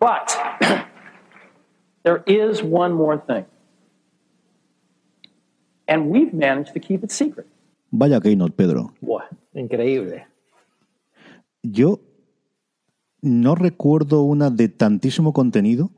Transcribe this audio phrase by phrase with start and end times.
[0.00, 0.32] But
[2.04, 3.44] there is one more thing.
[5.86, 7.46] And we've managed to keep it secret.
[7.92, 8.94] Vaya keynote, Pedro.
[9.02, 10.24] Buah, increíble.
[11.62, 12.00] Yo
[13.20, 15.90] no recuerdo una de tantísimo contenido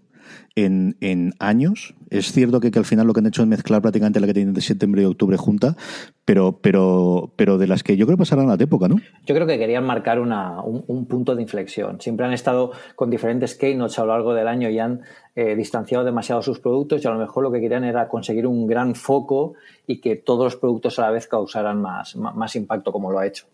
[0.55, 1.94] en, en años.
[2.11, 4.34] Es cierto que, que, al final lo que han hecho es mezclar prácticamente la que
[4.34, 5.77] tienen de septiembre y octubre junta,
[6.25, 8.97] pero, pero, pero de las que yo creo pasarán a la época, ¿no?
[9.27, 12.00] Yo creo que querían marcar una, un, un, punto de inflexión.
[12.00, 15.03] Siempre han estado con diferentes keynotes a lo largo del año y han
[15.34, 18.66] eh, distanciado demasiado sus productos y a lo mejor lo que querían era conseguir un
[18.66, 19.55] gran foco
[19.86, 23.27] y que todos los productos a la vez causaran más, más impacto como lo ha
[23.27, 23.47] hecho.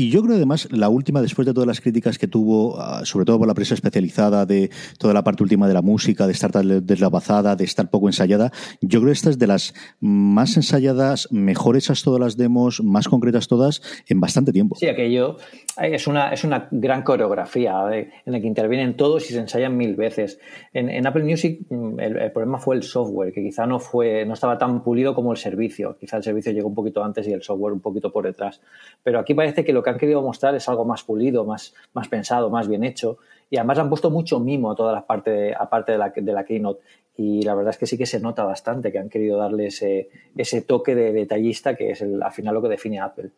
[0.00, 3.26] Y yo creo además la última, después de todas las críticas que tuvo, uh, sobre
[3.26, 6.50] todo por la prensa especializada, de toda la parte última de la música, de estar
[6.52, 11.76] deslavazada, de estar poco ensayada, yo creo que esta es de las más ensayadas, mejor
[11.76, 14.74] hechas todas las demos, más concretas todas, en bastante tiempo.
[14.76, 15.36] Sí, aquello
[15.76, 18.10] es una, es una gran coreografía ¿eh?
[18.26, 20.40] en la que intervienen todos y se ensayan mil veces.
[20.72, 24.58] En, Apple Music el, el, problema fue el software, que quizá no, fue, no estaba
[24.58, 25.96] tan pulido como el servicio.
[25.98, 28.60] Quizá el servicio llegó un poquito antes y el software un poquito por detrás.
[29.02, 32.08] Pero aquí parece que lo que han querido mostrar es algo más pulido, más, más
[32.08, 33.18] pensado, más bien hecho.
[33.48, 36.44] Y además han puesto mucho mimo a toda la parte, aparte de la, de la
[36.44, 36.82] Keynote.
[37.16, 40.08] Y la verdad es que sí que se nota bastante que han querido darle ese,
[40.36, 43.30] ese toque de detallista que es el, al final lo que define Apple.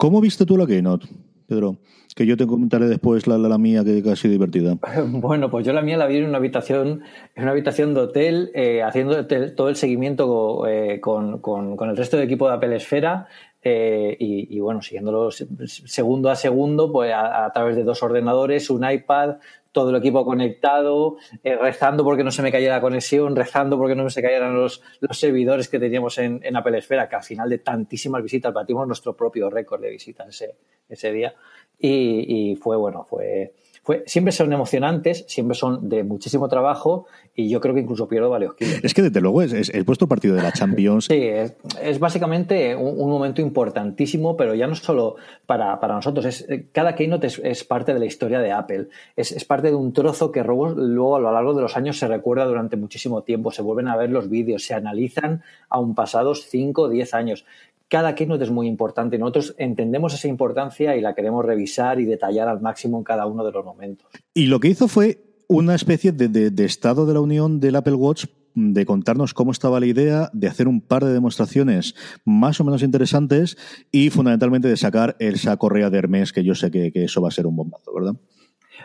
[0.00, 1.08] ¿Cómo viste tú la Keynote,
[1.46, 1.76] Pedro?
[2.16, 4.78] Que yo te comentaré después la, la, mía, que, ha sido divertida.
[5.06, 7.02] Bueno, pues yo la mía la vi en una habitación,
[7.34, 11.98] en una habitación de hotel, eh, haciendo todo el seguimiento eh, con, con, con, el
[11.98, 13.28] resto del equipo de Apple Esfera.
[13.62, 19.36] Eh, y, bueno, siguiéndolo segundo a segundo, pues a, través de dos ordenadores, un iPad,
[19.72, 23.94] todo el equipo conectado, eh, rezando porque no se me cayera la conexión, rezando porque
[23.94, 27.48] no se cayeran los, los servidores que teníamos en, en, Apple Esfera, que al final
[27.48, 30.56] de tantísimas visitas batimos nuestro propio récord de visitas ese,
[30.88, 31.34] ese día.
[31.78, 33.54] Y, y fue, bueno, fue,
[33.90, 38.30] fue, siempre son emocionantes, siempre son de muchísimo trabajo y yo creo que incluso pierdo
[38.30, 38.78] varios kilos.
[38.84, 41.06] Es que desde luego es, es el puesto partido de la Champions.
[41.06, 46.24] sí, es, es básicamente un, un, momento importantísimo, pero ya no solo para, para nosotros,
[46.24, 48.86] es, cada keynote es, es, parte de la historia de Apple,
[49.16, 51.98] es, es parte de un trozo que luego, luego a lo largo de los años
[51.98, 56.46] se recuerda durante muchísimo tiempo, se vuelven a ver los vídeos, se analizan aún pasados
[56.48, 57.44] 5 o 10 años
[57.90, 59.18] cada keynote es muy importante.
[59.18, 63.44] Nosotros entendemos esa importancia y la queremos revisar y detallar al máximo en cada uno
[63.44, 64.08] de los momentos.
[64.32, 65.18] Y lo que hizo fue
[65.48, 69.86] una especie de, estado de la unión del Apple Watch de contarnos cómo estaba la
[69.86, 73.56] idea, de hacer un par de demostraciones más o menos interesantes
[73.90, 77.32] y fundamentalmente de sacar esa correa de Hermes, que yo sé que eso va a
[77.32, 78.14] ser un bombazo, ¿verdad?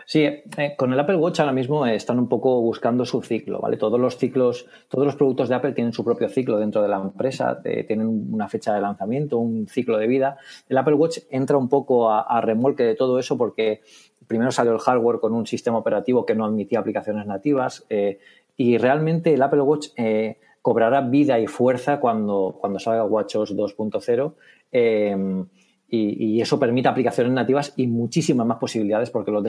[0.08, 0.44] Sí, eh,
[0.76, 3.76] con el Apple Watch ahora mismo están un poco buscando su ciclo, ¿vale?
[3.76, 6.98] Todos los ciclos, todos los productos de Apple tienen su propio ciclo dentro de la
[6.98, 10.38] empresa, eh, tienen una fecha de lanzamiento, un ciclo de vida.
[10.68, 13.82] El Apple Watch entra un poco a, a remolque de todo eso porque
[14.28, 18.20] primero salió el hardware con un sistema operativo que no admitía aplicaciones nativas eh,
[18.56, 24.34] y realmente el Apple Watch eh, cobrará vida y fuerza cuando, cuando salga WatchOS 2.0.
[25.88, 29.42] Y, eso permite aplicaciones nativas y muchísimas más posibilidades porque los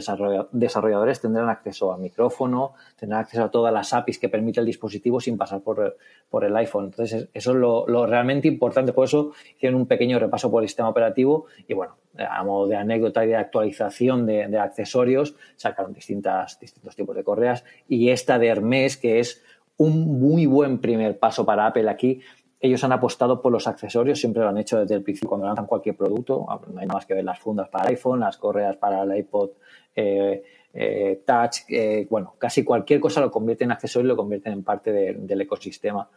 [0.52, 5.20] desarrolladores tendrán acceso a micrófono, tendrán acceso a todas las APIs que permite el dispositivo
[5.20, 5.98] sin pasar por,
[6.30, 6.86] por el iPhone.
[6.86, 8.94] Entonces, eso es lo, realmente importante.
[8.94, 12.76] Por eso hicieron un pequeño repaso por el sistema operativo y, bueno, a modo de
[12.76, 18.38] anécdota y de actualización de, de accesorios, sacaron distintas, distintos tipos de correas y esta
[18.38, 19.44] de Hermes, que es
[19.78, 22.22] un muy buen primer paso para Apple aquí,
[22.60, 25.68] ellos han apostado por los accesorios, siempre lo han hecho desde el principio cuando lanzan
[25.68, 26.46] cualquier producto.
[26.68, 29.52] No hay nada más que ver las fundas para iPhone, las correas para el iPod
[29.96, 30.44] eh,
[30.74, 31.70] eh, Touch.
[31.70, 35.14] Eh, bueno, casi cualquier cosa lo convierte en accesorio y lo convierten en parte de,
[35.14, 36.10] del ecosistema.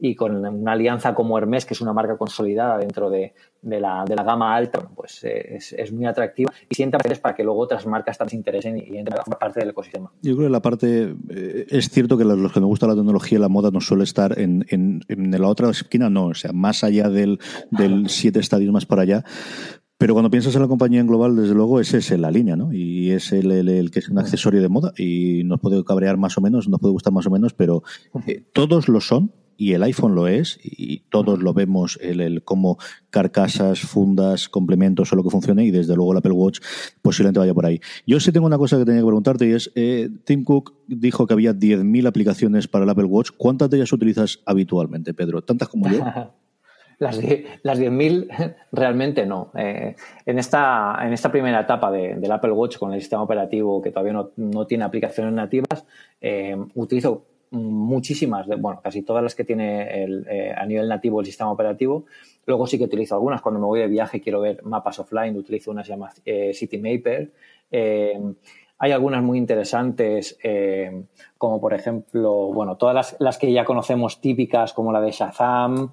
[0.00, 4.54] Y con una alianza como Hermes, que es una marca consolidada dentro de, la, gama
[4.54, 8.36] alta, pues eh, es, muy atractiva y sienta para que luego otras marcas también se
[8.36, 10.10] interesen y, entren a parte del ecosistema.
[10.22, 13.36] Yo creo que la parte, eh, es cierto que los que nos gusta la tecnología
[13.36, 15.00] y la moda no suele estar en, en,
[15.30, 17.38] la otra esquina, no, o sea, más allá del,
[17.70, 19.24] del siete estadios más para allá,
[19.98, 22.72] pero cuando piensas en la compañía en global, desde luego, ese es la línea, ¿no?
[22.72, 26.38] Y es el, el, que es un accesorio de moda y nos puede cabrear más
[26.38, 27.82] o menos, nos puede gustar más o menos, pero
[28.26, 32.42] eh, todos lo son y el iPhone lo es y todos lo vemos el, el
[32.42, 32.78] como
[33.10, 36.60] carcasas, fundas, complementos o lo que funcione y desde luego el Apple Watch
[37.02, 37.78] posiblemente vaya por ahí.
[38.06, 41.26] Yo sí tengo una cosa que tenía que preguntarte y es, eh, Tim Cook dijo
[41.26, 43.32] que había 10.000 aplicaciones para el Apple Watch.
[43.36, 45.42] ¿Cuántas de ellas utilizas habitualmente, Pedro?
[45.42, 46.02] ¿Tantas como yo?
[46.98, 47.18] Las,
[47.62, 49.50] las 10.000 realmente no.
[49.56, 49.96] Eh,
[50.26, 54.12] en, esta, en esta primera etapa del Apple Watch con el sistema operativo que todavía
[54.12, 55.86] no, no tiene aplicaciones nativas,
[56.20, 61.26] eh, utilizo muchísimas, bueno, casi todas las que tiene el, eh, a nivel nativo el
[61.26, 62.06] sistema operativo.
[62.46, 63.42] Luego sí que utilizo algunas.
[63.42, 66.10] Cuando me voy de viaje quiero ver mapas offline, utilizo una que se llama
[66.54, 67.32] CityMapper.
[68.78, 70.38] hay algunas muy interesantes,
[71.38, 75.90] como por ejemplo, bueno, todas las, las, que ya conocemos típicas, como la de Shazam,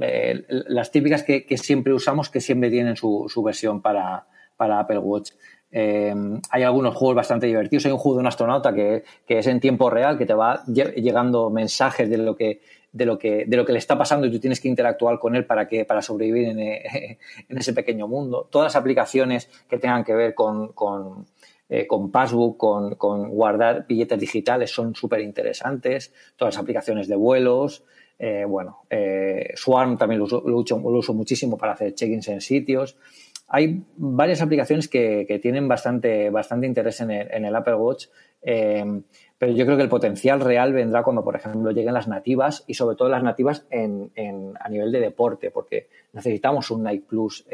[0.00, 4.26] eh, las típicas que, siempre usamos, que siempre tienen su, versión para,
[4.58, 5.32] Apple Watch.
[5.70, 6.14] Eh,
[6.50, 7.86] hay algunos juegos bastante divertidos.
[7.86, 11.50] Hay un juego de un astronauta que, es en tiempo real, que te va llegando
[11.50, 12.60] mensajes de lo que
[12.90, 15.36] de lo que de lo que le está pasando y tú tienes que interactuar con
[15.36, 17.18] él para que para sobrevivir en, eh,
[17.48, 18.48] ese pequeño mundo.
[18.50, 21.26] Todas las aplicaciones que tengan que ver con, con,
[22.10, 26.12] Passbook, con, con, guardar billetes digitales son súper interesantes.
[26.36, 27.84] Todas las aplicaciones de vuelos.
[28.20, 32.96] Eh, bueno, eh, Swarm también lo uso, muchísimo para hacer check-ins en sitios.
[33.48, 38.06] Hay varias aplicaciones que, tienen bastante, bastante interés en el, Apple Watch,
[38.42, 38.84] eh,
[39.38, 42.74] pero yo creo que el potencial real vendrá cuando, por ejemplo, lleguen las nativas y
[42.74, 47.46] sobre todo las nativas a nivel de deporte, porque necesitamos un Nike Plus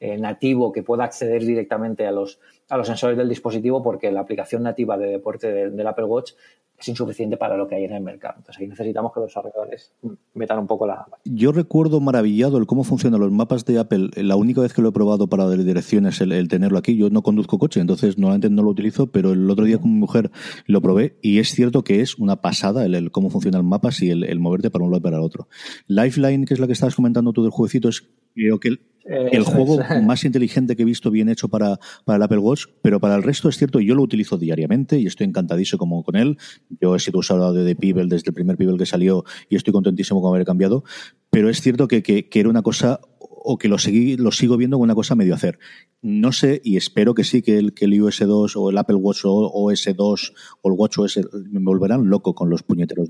[0.00, 2.38] nativo que pueda acceder directamente a los,
[2.68, 6.32] a los sensores del dispositivo porque la aplicación nativa de deporte del Apple Watch
[6.78, 8.34] es insuficiente para lo que hay en el mercado.
[8.38, 9.92] Entonces ahí necesitamos que los desarrolladores
[10.34, 11.06] metan un poco la...
[11.24, 14.10] Yo recuerdo maravillado el cómo funcionan los mapas de Apple.
[14.16, 16.96] La única vez que lo he probado para direcciones el, el tenerlo aquí.
[16.96, 19.98] Yo no conduzco coche, entonces normalmente no lo utilizo, pero el otro día con mi
[19.98, 20.30] mujer
[20.66, 24.10] lo probé y es cierto que es una pasada el, cómo funcionan los mapas y
[24.10, 25.48] el, moverte para un lado y para el otro.
[25.86, 29.44] Lifeline, que es la que estabas comentando tú del jueguecito, es creo que el, el
[29.44, 33.16] juego más inteligente que he visto bien hecho para, para el Apple Watch, pero para
[33.16, 36.38] el resto es cierto, yo lo utilizo diariamente y estoy encantadísimo como con él.
[36.80, 40.20] Yo he sido usuario de Pebble desde el primer Pebble que salió y estoy contentísimo
[40.20, 40.84] con haber cambiado,
[41.30, 44.76] pero es cierto que, que, era una cosa o que lo, seguí, lo sigo viendo
[44.76, 45.58] como una cosa medio hacer.
[46.02, 48.96] No sé, y espero que sí, que el, que el iOS 2 o el Apple
[48.96, 51.20] Watch OS 2 o el Watch OS
[51.50, 53.08] me volverán loco con los puñeteros.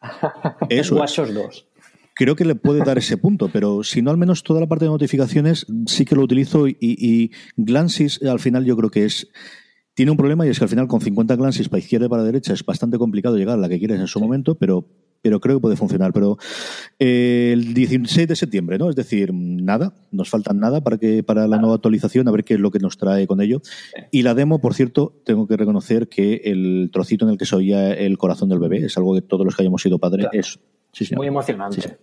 [0.68, 1.71] Eso Watch 2
[2.22, 4.84] creo que le puede dar ese punto, pero si no, al menos toda la parte
[4.84, 9.28] de notificaciones sí que lo utilizo y, y Glances al final yo creo que es
[9.94, 12.22] tiene un problema y es que al final con 50 glances para izquierda y para
[12.22, 14.86] derecha es bastante complicado llegar a la que quieres en su momento, pero
[15.20, 16.12] pero creo que puede funcionar.
[16.12, 16.36] Pero
[16.98, 18.90] eh, el 16 de septiembre, ¿no?
[18.90, 22.54] Es decir, nada, nos falta nada para que para la nueva actualización, a ver qué
[22.54, 23.62] es lo que nos trae con ello.
[24.10, 27.54] Y la demo, por cierto, tengo que reconocer que el trocito en el que se
[27.54, 30.58] oía el corazón del bebé es algo que todos los que hayamos sido padres es
[31.16, 31.98] muy emocionante.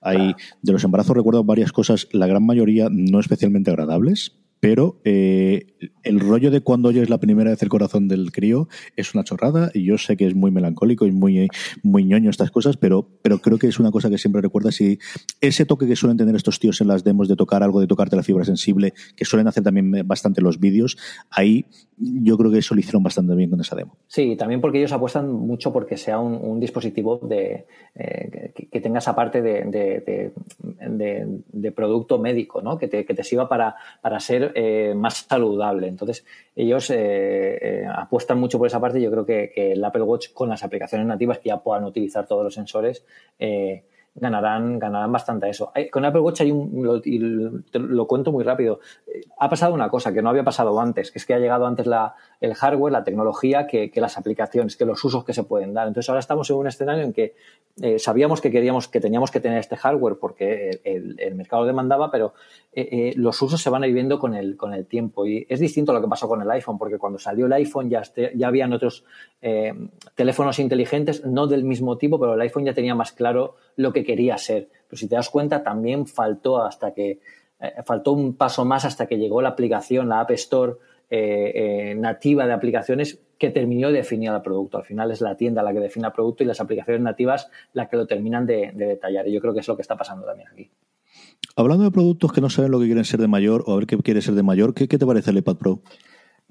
[0.00, 5.66] hay, De los embarazos recuerdo varias cosas, la gran mayoría no especialmente agradables, pero eh,
[6.02, 9.70] el rollo de cuando oyes la primera vez el corazón del crío es una chorrada
[9.74, 11.48] y yo sé que es muy melancólico y muy,
[11.82, 14.98] muy ñoño estas cosas, pero, pero creo que es una cosa que siempre recuerdas y
[15.40, 18.16] ese toque que suelen tener estos tíos en las demos de tocar algo, de tocarte
[18.16, 20.98] la fibra sensible, que suelen hacer también bastante los vídeos,
[21.30, 21.64] ahí
[21.96, 23.96] yo creo que eso lo hicieron bastante bien con esa demo.
[24.06, 29.14] Sí, también porque ellos apuestan mucho porque sea un, dispositivo de, eh, que, tenga esa
[29.14, 30.32] parte de,
[31.52, 32.76] de, producto médico, ¿no?
[32.78, 35.88] que, te, que te sirva para, para ser eh, más saludable.
[35.88, 40.02] Entonces, ellos eh, eh, apuestan mucho por esa parte yo creo que, que, el Apple
[40.02, 43.04] Watch con las aplicaciones nativas que ya puedan utilizar todos los sensores
[44.14, 45.72] ganarán, ganarán bastante a eso.
[45.90, 48.80] Con Apple Watch hay un, lo, y lo, cuento muy rápido,
[49.38, 51.86] ha pasado una cosa que no había pasado antes, que es que ha llegado antes
[51.86, 55.86] la, el hardware, la tecnología, que, las aplicaciones, que los usos que se pueden dar.
[55.86, 57.34] Entonces ahora estamos en un escenario en que
[57.82, 62.10] eh, sabíamos que queríamos, que teníamos que tener este hardware porque el, mercado lo demandaba,
[62.10, 62.34] pero
[62.72, 65.26] eh, eh, los usos se van a ir viendo con el, con el tiempo.
[65.26, 67.90] Y es distinto a lo que pasó con el iPhone, porque cuando salió el iPhone
[67.90, 69.04] ya, este, ya habían otros
[70.14, 73.99] teléfonos inteligentes, no del mismo tipo, pero el iPhone ya tenía más claro lo que
[74.04, 74.68] quería ser.
[74.88, 77.20] Pero si te das cuenta, también faltó hasta que
[77.60, 80.74] eh, faltó un paso más hasta que llegó la aplicación, la App Store,
[81.10, 84.76] eh, nativa de aplicaciones que terminó de definir el producto.
[84.76, 87.88] Al final es la tienda la que define el producto y las aplicaciones nativas las
[87.88, 89.26] que lo terminan de, detallar.
[89.26, 90.70] Y yo creo que es lo que está pasando también aquí.
[91.56, 93.86] Hablando de productos que no saben lo que quieren ser de mayor o a ver
[93.86, 95.80] qué quiere ser de mayor, ¿qué, te parece el iPad Pro?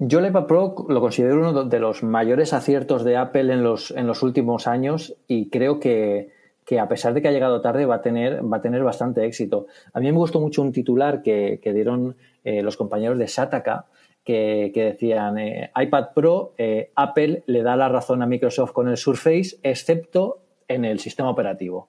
[0.00, 3.92] Yo el iPad Pro lo considero uno de los mayores aciertos de Apple en los,
[3.92, 6.32] en los últimos años y creo que,
[6.78, 9.66] a pesar de que ha llegado tarde va a tener, va a tener bastante éxito.
[9.92, 13.86] A mí me gustó mucho un titular que, dieron eh, los compañeros de Sataka,
[14.24, 18.96] que, decían eh, iPad Pro, eh, Apple le da la razón a Microsoft con el
[18.96, 21.88] Surface, excepto en el sistema operativo.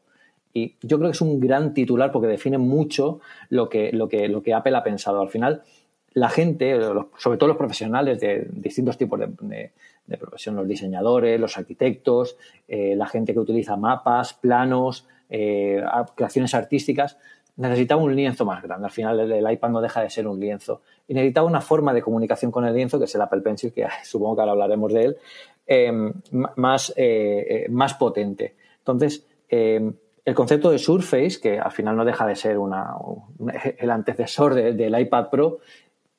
[0.53, 4.27] Y yo creo que es un gran titular porque define mucho lo que, lo que,
[4.27, 5.21] lo que Apple ha pensado.
[5.21, 5.61] Al final,
[6.13, 6.79] la gente,
[7.17, 9.71] sobre todo los profesionales de distintos tipos de,
[10.19, 12.37] profesión, los diseñadores, los arquitectos,
[12.67, 15.07] eh, la gente que utiliza mapas, planos,
[16.15, 17.17] creaciones artísticas,
[17.57, 18.85] necesitaba un lienzo más grande.
[18.85, 20.81] Al final el, iPad no deja de ser un lienzo.
[21.07, 23.87] Y necesitaba una forma de comunicación con el lienzo, que es el Apple Pencil, que
[24.03, 25.17] supongo que ahora hablaremos de él,
[25.67, 28.55] em, más, eh, eh, más potente.
[28.79, 32.93] Entonces, em, el concepto de Surface, que al final no deja de ser una,
[33.77, 35.59] el antecesor del iPad Pro,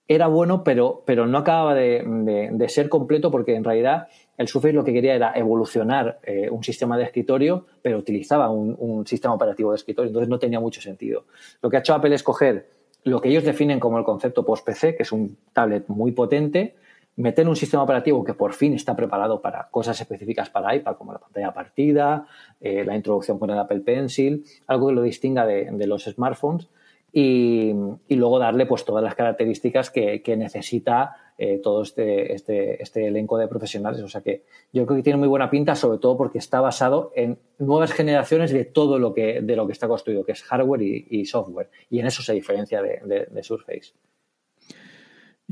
[0.09, 4.85] era bueno, pero, pero no acababa de, ser completo porque en realidad el Surface lo
[4.85, 9.76] que quería era evolucionar eh, un sistema de escritorio, pero utilizaba un, sistema operativo de
[9.76, 11.25] escritorio, entonces no tenía mucho sentido.
[11.61, 12.68] Lo que ha hecho Apple es coger
[13.04, 16.76] lo que ellos definen como el concepto post-PC, que es un tablet muy potente,
[17.16, 21.12] meter un sistema operativo que por fin está preparado para cosas específicas para iPad, como
[21.12, 22.26] la pantalla partida,
[22.61, 26.68] eh, la introducción con el Apple Pencil, algo que lo distinga de los smartphones
[27.12, 27.73] y,
[28.09, 33.49] luego darle pues todas las características que, necesita eh, todo este, este, este, elenco de
[33.49, 34.00] profesionales.
[34.02, 37.12] O sea que yo creo que tiene muy buena pinta, sobre todo porque está basado
[37.14, 40.83] en nuevas generaciones de todo lo que, de lo que está construido, que es hardware
[40.83, 41.71] y, software.
[41.90, 43.92] Y en eso se diferencia de, de Surface.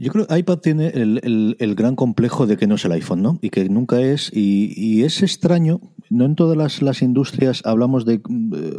[0.01, 3.39] Yo creo que iPad tiene el, gran complejo de que no es el iPhone, ¿no?
[3.43, 4.31] Y que nunca es.
[4.35, 5.79] Y, es extraño.
[6.09, 8.15] No en todas las, las, industrias hablamos de.
[8.15, 8.21] Eh,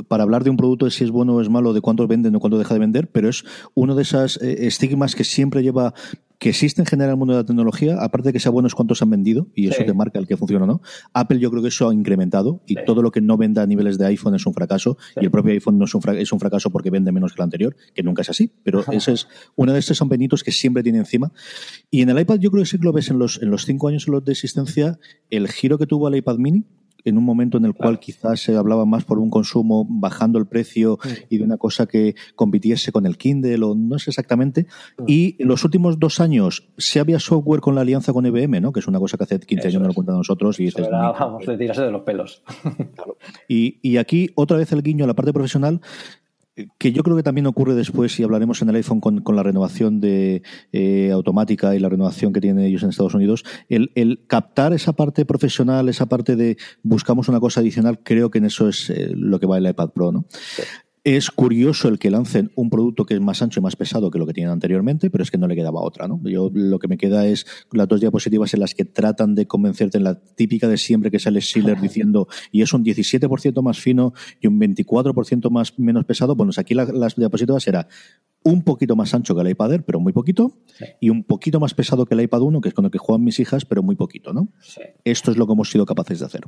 [0.07, 2.35] para hablar de un producto de si es bueno o es malo, de cuánto venden
[2.35, 5.93] o cuánto deja de vender, pero es uno de esos eh, estigmas que siempre lleva
[6.41, 8.65] que existe en general en el mundo de la tecnología, aparte de que sea bueno
[8.65, 10.81] es cuántos han vendido, y eso te marca el que funciona o no.
[11.13, 13.99] Apple yo creo que eso ha incrementado, y todo lo que no venda a niveles
[13.99, 16.71] de iPhone es un fracaso, y el propio iPhone no es un, es un fracaso
[16.71, 19.77] porque vende menos que el anterior, que nunca es así, pero ese es uno de
[19.77, 21.31] estos son benitos que siempre tiene encima.
[21.91, 23.65] Y en el iPad yo creo que sí que lo ves en los, en los
[23.65, 24.97] cinco años de existencia,
[25.29, 26.65] el giro que tuvo el iPad mini,
[27.05, 30.45] en un momento en el cual quizás se hablaba más por un consumo bajando el
[30.45, 34.67] precio y de una cosa que compitiese con el Kindle o no sé exactamente.
[35.07, 38.71] Y en los últimos dos años se había software con la alianza con IBM, ¿no?
[38.71, 40.59] que es una cosa que hace 15 años no lo cuentan nosotros.
[40.59, 42.43] Y dices, vamos, de tirarse de los pelos.
[43.47, 45.81] Y, y aquí otra vez el guiño a la parte profesional
[46.77, 50.01] que yo creo que también ocurre después, y hablaremos en el iPhone con, la renovación
[50.01, 54.93] de eh, automática y la renovación que tienen ellos en Estados Unidos, el, captar esa
[54.93, 59.11] parte profesional, esa parte de buscamos una cosa adicional, creo que en eso es eh,
[59.15, 60.25] lo que va el iPad Pro, ¿no?
[61.03, 64.19] Es curioso el que lancen un producto que es más ancho y más pesado que
[64.19, 66.21] lo que tienen anteriormente, pero es que no le quedaba otra, ¿no?
[66.25, 69.97] Yo lo que me queda es las dos diapositivas en las que tratan de convencerte
[69.97, 74.13] en la típica de siempre que sale Schiller diciendo y es un 17% más fino
[74.39, 76.35] y un 24% más menos pesado.
[76.35, 77.87] Bueno, pues aquí las diapositivas era
[78.43, 80.53] un poquito más ancho que el iPad Air, pero muy poquito,
[80.99, 83.23] y un poquito más pesado que el iPad 1, que es con el que juegan
[83.23, 84.47] mis hijas, pero muy poquito, ¿no?
[85.03, 86.41] Esto es lo que hemos sido capaces de hacer.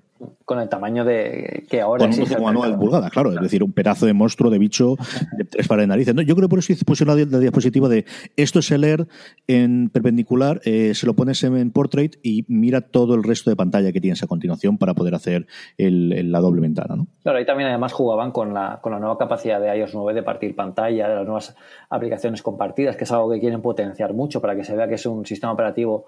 [0.45, 4.05] Con el tamaño de que ahora con un manual pulgada, claro, es decir, un pedazo
[4.05, 4.95] de monstruo, de bicho,
[5.37, 6.15] de tres pares de narices.
[6.25, 8.05] yo creo por eso puse la, la, diapositiva de
[8.37, 9.07] esto es el Air
[9.47, 13.91] en perpendicular, eh, se lo pones en, portrait y mira todo el resto de pantalla
[13.91, 15.47] que tienes a continuación para poder hacer
[15.77, 17.07] la doble ventana, ¿no?
[17.21, 20.23] Claro, ahí también además jugaban con la, con la nueva capacidad de iOS 9 de
[20.23, 21.55] partir pantalla, de las nuevas
[21.93, 25.05] aplicaciones compartidas, que es algo que quieren potenciar mucho para que se vea que es
[25.05, 26.05] un sistema operativo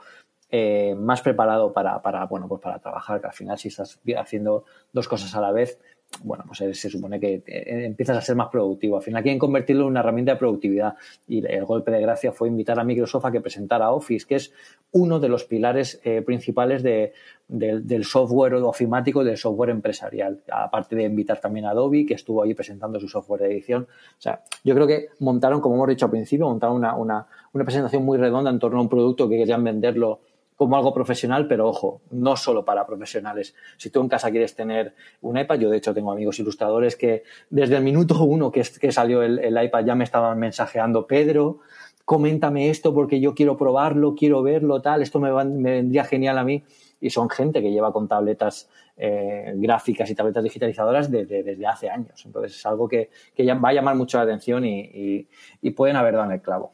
[0.50, 4.66] eh, más preparado para, para, bueno, pues para trabajar, que al final si estás haciendo
[4.94, 5.80] dos cosas a la vez,
[6.24, 8.98] bueno, pues se supone que eh, empiezas a ser más productivo.
[8.98, 10.96] Al final quieren convertirlo en una herramienta de productividad
[11.28, 14.54] y el golpe de gracia fue invitar a Microsoft a que presentara Office, que es
[14.92, 20.42] uno de los pilares eh, principales del software ofimático y del software empresarial.
[20.52, 23.84] Aparte de invitar también a Adobe, que estuvo ahí presentando su software de edición.
[23.84, 27.64] O sea, yo creo que montaron, como hemos dicho al principio, montaron una, una, una
[27.64, 30.22] presentación muy redonda en torno a un producto que querían venderlo
[30.56, 33.56] como algo profesional, pero ojo, no solo para profesionales.
[33.78, 37.24] Si tú en casa quieres tener un iPad, yo de hecho tengo amigos ilustradores que
[37.50, 41.60] desde el minuto uno que, que salió el, iPad ya me estaban mensajeando, Pedro,
[42.06, 46.64] coméntame esto porque yo quiero probarlo, quiero verlo, tal, esto me, vendría genial a mí.
[47.02, 52.26] Y son gente que lleva con tabletas eh, gráficas y tabletas digitalizadoras desde hace años.
[52.26, 55.28] Entonces es algo que, ya va a llamar mucho la atención y,
[55.62, 56.72] y pueden haber dado en el clavo.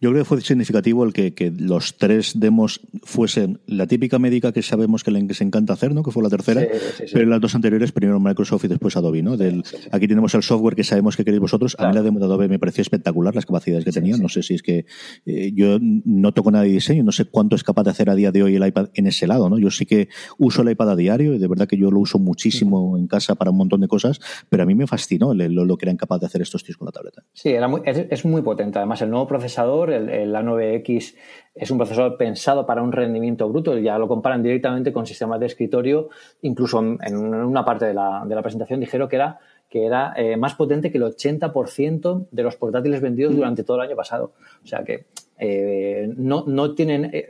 [0.00, 4.52] Yo creo que fue significativo el que, que, los tres demos fuesen la típica médica
[4.52, 6.02] que sabemos que les encanta hacer, ¿no?
[6.02, 6.66] que fue la tercera,
[7.12, 9.22] pero las dos anteriores, primero Microsoft y después Adobe.
[9.22, 9.36] ¿no?
[9.36, 11.76] Del, aquí tenemos el software que sabemos que queréis vosotros.
[11.78, 14.16] A mí la demo de Adobe me pareció espectacular, las capacidades que tenía.
[14.16, 14.86] No sé si es que
[15.26, 18.14] eh, yo no toco nada de diseño, no sé cuánto es capaz de hacer a
[18.14, 19.48] día de hoy el iPad en ese lado.
[19.48, 19.58] ¿no?
[19.58, 22.18] Yo sí que uso el iPad a diario y de verdad que yo lo uso
[22.18, 25.76] muchísimo en casa para un montón de cosas, pero a mí me fascinó lo, lo,
[25.76, 27.22] que eran capaces de hacer estos tíos con la tableta.
[27.32, 28.78] Sí, era muy, es, es muy potente.
[28.78, 31.14] Además, el nuevo procesador, el, el A9X,
[31.54, 33.78] es un procesador pensado para un rendimiento bruto.
[33.78, 36.10] Ya lo comparan directamente con sistemas de escritorio.
[36.42, 39.38] Incluso en una parte de la, de la presentación dijeron que era
[39.74, 43.88] que era eh, más potente que el 80% de los portátiles vendidos durante todo el
[43.88, 44.32] año pasado.
[44.62, 45.06] O sea que
[45.38, 47.10] eh, no, no, tienen.
[47.12, 47.28] Eh,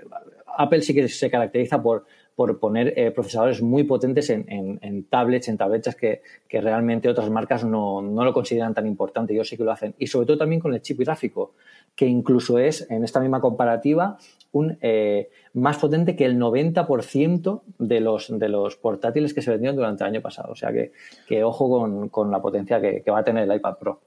[0.56, 2.04] Apple sí que se caracteriza por,
[2.36, 7.30] por poner eh, procesadores muy potentes en, en, tablets, en tabletas que, que realmente otras
[7.30, 9.32] marcas no, no, lo consideran tan importante.
[9.32, 9.94] Ellos sí que lo hacen.
[9.98, 11.52] Y sobre todo también con el chip gráfico
[11.94, 14.18] que incluso es, en esta misma comparativa,
[14.50, 19.76] un, eh, más potente que el 90% de los, de los portátiles que se vendieron
[19.76, 20.52] durante el año pasado.
[20.52, 20.92] O sea que,
[21.28, 24.00] que ojo con, con la potencia que, que va a tener el iPad Pro.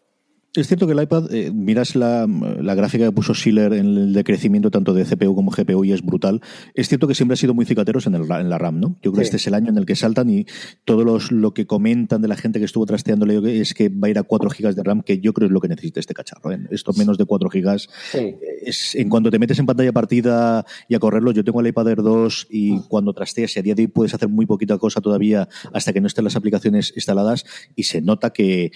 [0.58, 4.14] Es cierto que el iPad, eh, miras la, la, gráfica que puso Schiller en el
[4.14, 6.42] decrecimiento tanto de CPU como GPU y es brutal.
[6.74, 8.98] Es cierto que siempre ha sido muy cicateros en, el, en la RAM, ¿no?
[9.04, 9.20] Yo creo sí.
[9.20, 10.48] que este es el año en el que saltan y
[10.84, 14.10] todo los, lo que comentan de la gente que estuvo trasteándole es que va a
[14.10, 16.52] ir a 4 GB de RAM, que yo creo es lo que necesita este cacharro.
[16.52, 16.60] ¿eh?
[16.72, 17.80] Esto menos de 4 GB.
[18.12, 18.36] Sí.
[18.64, 21.90] Es, en cuanto te metes en pantalla partida y a correrlo, yo tengo el iPad
[21.90, 22.84] Air 2 y mm.
[22.88, 26.02] cuando trasteas, y a día de hoy puedes hacer muy poquita cosa todavía hasta que
[26.02, 27.46] no estén las aplicaciones instaladas
[27.76, 28.72] y se nota que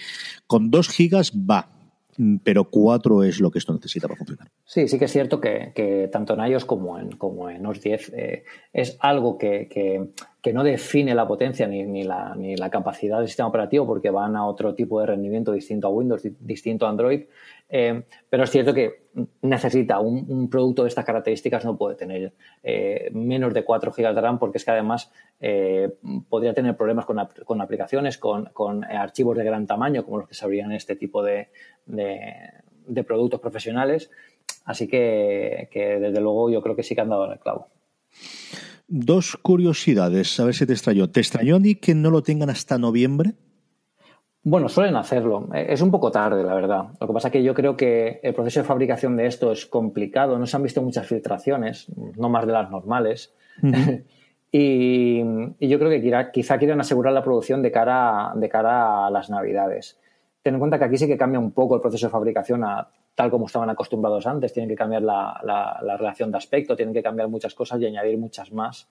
[0.46, 1.71] con 2 GB va
[2.42, 4.48] pero 4 es lo que esto necesita para funcionar.
[4.64, 7.80] Sí, sí que es cierto que, que tanto en iOS como en, como en OS
[7.80, 10.08] 10 eh, es algo que, que,
[10.42, 14.10] que, no define la potencia ni, ni, la, ni la capacidad del sistema operativo porque
[14.10, 17.22] van a otro tipo de rendimiento distinto a Windows, distinto a Android,
[17.74, 19.06] eh, pero es cierto que
[19.40, 24.20] necesita un, producto de estas características, no puede tener eh, menos de 4 GB de
[24.20, 25.10] RAM porque es que además
[25.40, 25.90] eh,
[26.28, 30.34] podría tener problemas con, con aplicaciones, con, con, archivos de gran tamaño como los que
[30.34, 31.48] se abrían en este tipo de,
[31.86, 34.10] de, productos profesionales.
[34.66, 37.68] Así que, desde luego yo creo que sí que han dado el clavo.
[38.86, 41.08] Dos curiosidades, a ver si te extrañó.
[41.08, 43.32] ¿Te extrañó ni que no lo tengan hasta noviembre?
[44.44, 45.48] Bueno, suelen hacerlo.
[45.54, 46.86] Es un poco tarde, la verdad.
[47.00, 49.66] Lo que pasa es que yo creo que el proceso de fabricación de esto es
[49.66, 50.36] complicado.
[50.36, 53.32] No se han visto muchas filtraciones, no más de las normales.
[53.62, 54.04] Uh -huh.
[54.50, 55.22] y,
[55.60, 59.10] y, yo creo que quizá, quizá quieren asegurar la producción de cara, de cara a
[59.10, 60.00] las Navidades.
[60.42, 62.88] Ten en cuenta que aquí sí que cambia un poco el proceso de fabricación a
[63.14, 64.52] tal como estaban acostumbrados antes.
[64.52, 67.86] Tienen que cambiar la, la, la relación de aspecto, tienen que cambiar muchas cosas y
[67.86, 68.88] añadir muchas más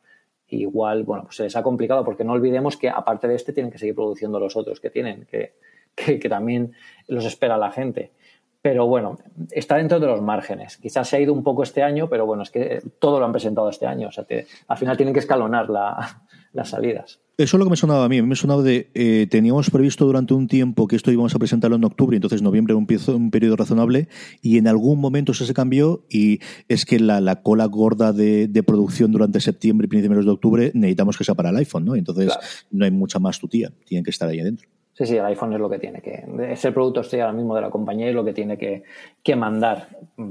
[0.51, 3.71] igual, bueno, pues se les ha complicado porque no olvidemos que aparte de este tienen
[3.71, 5.53] que seguir produciendo los otros que tienen, que,
[5.95, 6.73] que, también
[7.07, 8.11] los espera la gente.
[8.61, 9.17] Pero bueno,
[9.49, 10.77] está dentro de los márgenes.
[10.77, 13.31] Quizás se ha ido un poco este año, pero bueno, es que todo lo han
[13.31, 14.09] presentado este año.
[14.09, 14.25] O sea,
[14.67, 16.21] al final tienen que escalonar la,
[16.53, 17.19] las salidas.
[17.37, 18.21] Eso es lo que me sonaba a mí.
[18.21, 18.91] Me sonaba de.
[18.93, 22.75] Eh, teníamos previsto durante un tiempo que esto íbamos a presentarlo en octubre, entonces noviembre
[22.75, 24.09] un, un periodo razonable,
[24.41, 26.05] y en algún momento eso se cambió.
[26.09, 30.31] Y es que la, la cola gorda de, de, producción durante septiembre y primeros de
[30.31, 31.95] octubre necesitamos que sea para el iPhone, ¿no?
[31.95, 32.41] Entonces claro.
[32.69, 33.71] no hay mucha más tutía.
[33.85, 34.67] Tienen que estar ahí adentro.
[35.03, 36.23] Sí, el iPhone es lo que tiene que.
[36.49, 38.83] Es el producto estrella ahora mismo de la compañía y lo que tiene que,
[39.23, 39.87] que, mandar.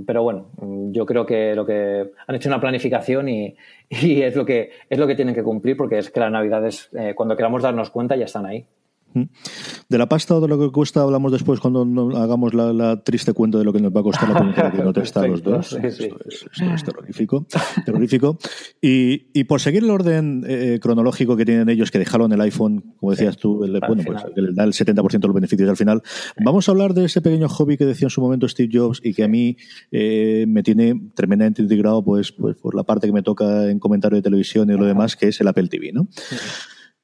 [0.06, 0.46] Pero bueno,
[0.92, 3.56] yo creo que lo que han hecho una planificación y,
[3.88, 6.88] y es, lo que, es lo que tienen que cumplir porque es que las navidades,
[6.92, 8.64] eh, cuando queramos darnos cuenta, ya están ahí.
[9.12, 11.82] De la pasta o de lo que cuesta hablamos después cuando
[12.16, 14.82] hagamos la, la triste cuenta de lo que nos va a costar la publicidad que
[14.82, 15.68] no testa los dos.
[15.68, 16.04] Sí, sí.
[16.04, 17.46] Esto, es, esto, es, terrorífico.
[17.84, 18.38] terrorífico.
[18.80, 22.94] Y, y, por seguir el orden eh, cronológico que tienen ellos, que dejaron el iPhone,
[22.98, 25.68] como decías sí, tú, el, bueno, pues, que le da el 70% de los beneficios
[25.68, 26.02] al final,
[26.44, 29.14] vamos a hablar de ese pequeño hobby que decía en su momento Steve Jobs y
[29.14, 29.56] que a mí
[29.90, 34.16] eh, me tiene tremendamente integrado pues, pues por la parte que me toca en comentario
[34.16, 36.08] de televisión y lo demás, que es el Apple TV, ¿no?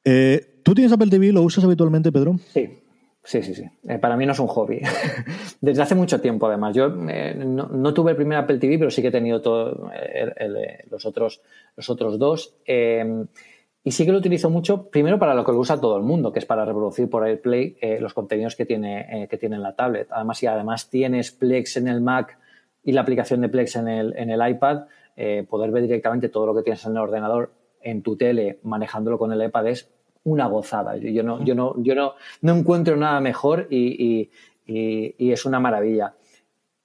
[0.08, 1.32] Eh, ¿Tú tienes Apple TV?
[1.32, 2.38] ¿Lo usas habitualmente, Pedro?
[2.52, 2.78] Sí.
[3.24, 3.64] Sí, sí, sí.
[3.88, 4.80] Eh, para mí no es un hobby.
[5.60, 6.76] Desde hace mucho tiempo, además.
[6.76, 9.90] Yo eh, no, tuve el primer Apple TV, pero sí que he tenido todo,
[10.88, 11.42] los, otros,
[11.76, 12.54] los otros dos.
[12.64, 16.32] Y sí que lo utilizo mucho, primero para lo que lo usa todo el mundo,
[16.32, 20.06] que es para reproducir por AirPlay los contenidos que tiene, que tiene en la tablet.
[20.12, 22.38] Además, si además tienes Plex en el Mac
[22.84, 24.84] y la aplicación de Plex en el, en el iPad,
[25.48, 27.50] poder ver directamente todo lo que tienes en el ordenador
[27.86, 29.95] en tu tele manejándolo con el iPad es
[30.26, 30.96] una gozada.
[30.96, 34.30] Yo no, yo no, yo no, no encuentro nada mejor y, y,
[34.66, 36.14] y, y, es una maravilla.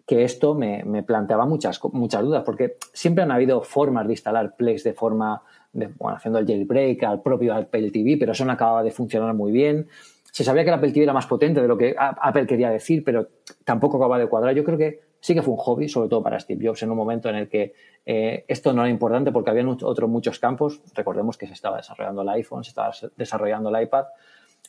[0.05, 4.55] Que esto me, me, planteaba muchas, muchas dudas, porque siempre han habido formas de instalar
[4.55, 5.41] Plex de forma,
[5.73, 9.33] de, bueno, haciendo el jailbreak al propio Apple TV, pero eso no acababa de funcionar
[9.33, 9.87] muy bien.
[10.31, 13.03] Se sabía que el Apple TV era más potente de lo que Apple quería decir,
[13.03, 13.27] pero
[13.65, 14.53] tampoco acababa de cuadrar.
[14.53, 16.97] Yo creo que sí que fue un hobby, sobre todo para Steve Jobs, en un
[16.97, 17.73] momento en el que
[18.05, 20.81] eh, esto no era importante porque había otros muchos campos.
[20.93, 24.05] Recordemos que se estaba desarrollando el iPhone, se estaba desarrollando el iPad.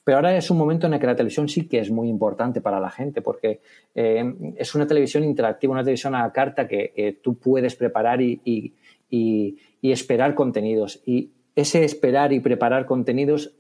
[0.05, 2.61] Pero ahora es un momento en el que la televisión sí que es muy importante
[2.61, 3.61] para la gente porque
[3.95, 8.75] eh, es una televisión interactiva, una televisión a carta que tú puedes preparar y,
[9.81, 11.01] esperar contenidos.
[11.07, 13.55] Y ese esperar y preparar contenidos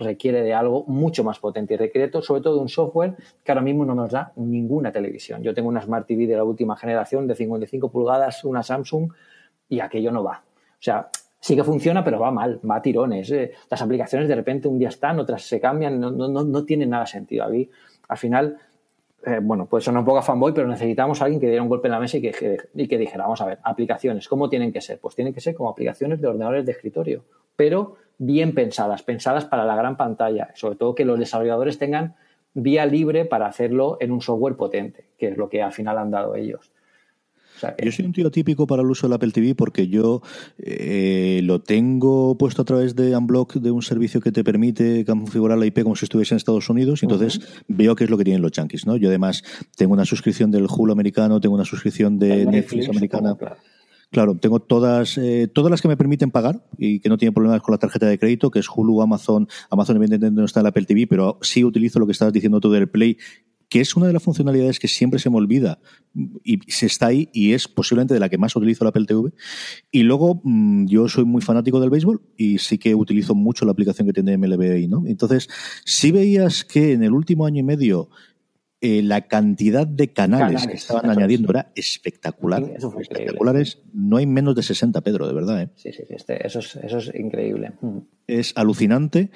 [0.00, 3.84] requiere de algo mucho más potente y requiere sobre todo un software que ahora mismo
[3.84, 5.42] no nos da ninguna televisión.
[5.42, 9.12] Yo tengo una Smart TV de la última generación de 55 pulgadas, una Samsung,
[9.68, 10.42] y aquello no va.
[10.42, 13.30] O sea, sí que funciona, pero va mal, va a tirones.
[13.30, 13.52] Eh.
[13.70, 17.06] Las aplicaciones de repente un día están, otras se cambian, no, no, no tiene nada
[17.06, 17.44] sentido.
[17.44, 17.50] A
[18.08, 18.58] al final,
[19.26, 21.68] eh, bueno, pues sonar un poco a fanboy, pero necesitamos a alguien que diera un
[21.68, 24.72] golpe en la mesa y que, y que dijera, vamos a ver, aplicaciones, ¿cómo tienen
[24.72, 24.98] que ser?
[24.98, 27.24] Pues tienen que ser como aplicaciones de ordenadores de escritorio,
[27.56, 32.16] pero bien pensadas, pensadas para la gran pantalla, sobre todo que los desarrolladores tengan
[32.54, 36.10] vía libre para hacerlo en un software potente, que es lo que al final han
[36.10, 36.72] dado ellos.
[37.82, 40.22] Yo soy un tío típico para el uso del Apple TV porque yo
[40.58, 45.58] eh, lo tengo puesto a través de Unblock, de un servicio que te permite configurar
[45.58, 48.24] la IP como si estuviese en Estados Unidos, y entonces veo qué es lo que
[48.24, 48.96] tienen los junkies, ¿no?
[48.96, 49.42] Yo además
[49.76, 53.36] tengo una suscripción del Hulu americano, tengo una suscripción de Netflix, americana.
[54.10, 54.34] Claro.
[54.34, 57.72] tengo todas, eh, todas las que me permiten pagar y que no tienen problemas con
[57.72, 59.48] la tarjeta de crédito, que es Hulu, Amazon.
[59.70, 62.58] Amazon evidentemente no está en el Apple TV, pero sí utilizo lo que estabas diciendo
[62.58, 63.18] tú del Play
[63.70, 65.78] que es una de las funcionalidades que siempre se me olvida
[66.42, 69.30] y se está ahí y es posiblemente de la que más utilizo la Apple TV.
[69.92, 73.72] Y luego mm, yo soy muy fanático del béisbol y sí que utilizo mucho la
[73.72, 75.04] aplicación que tiene MLB ¿no?
[75.06, 75.48] Entonces,
[75.84, 78.10] si veías que en el último año y medio
[78.82, 82.64] eh, la cantidad de canales, que estaban añadiendo era espectacular.
[82.98, 83.82] Espectaculares.
[83.92, 85.60] No hay menos de 60, Pedro, de verdad.
[85.60, 85.68] ¿eh?
[85.76, 87.72] Sí, sí, este, eso, es, eso es increíble.
[88.26, 89.30] Es alucinante.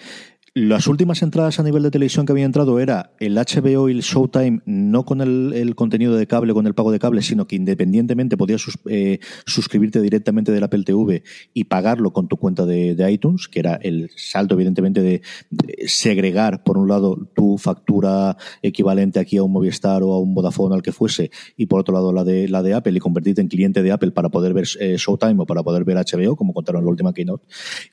[0.56, 4.02] Las últimas entradas a nivel de televisión que había entrado era el HBO y el
[4.02, 8.36] Showtime, no con el, contenido de cable, con el pago de cable, sino que independientemente
[8.36, 13.58] podías eh, suscribirte directamente del Apple TV y pagarlo con tu cuenta de, iTunes, que
[13.58, 15.22] era el salto, evidentemente, de,
[15.88, 20.76] segregar, por un lado, tu factura equivalente aquí a un Movistar o a un Vodafone,
[20.76, 23.48] al que fuese, y por otro lado la de, la de Apple, y convertirte en
[23.48, 26.82] cliente de Apple para poder ver eh, Showtime o para poder ver HBO, como contaron
[26.82, 27.44] en la última keynote.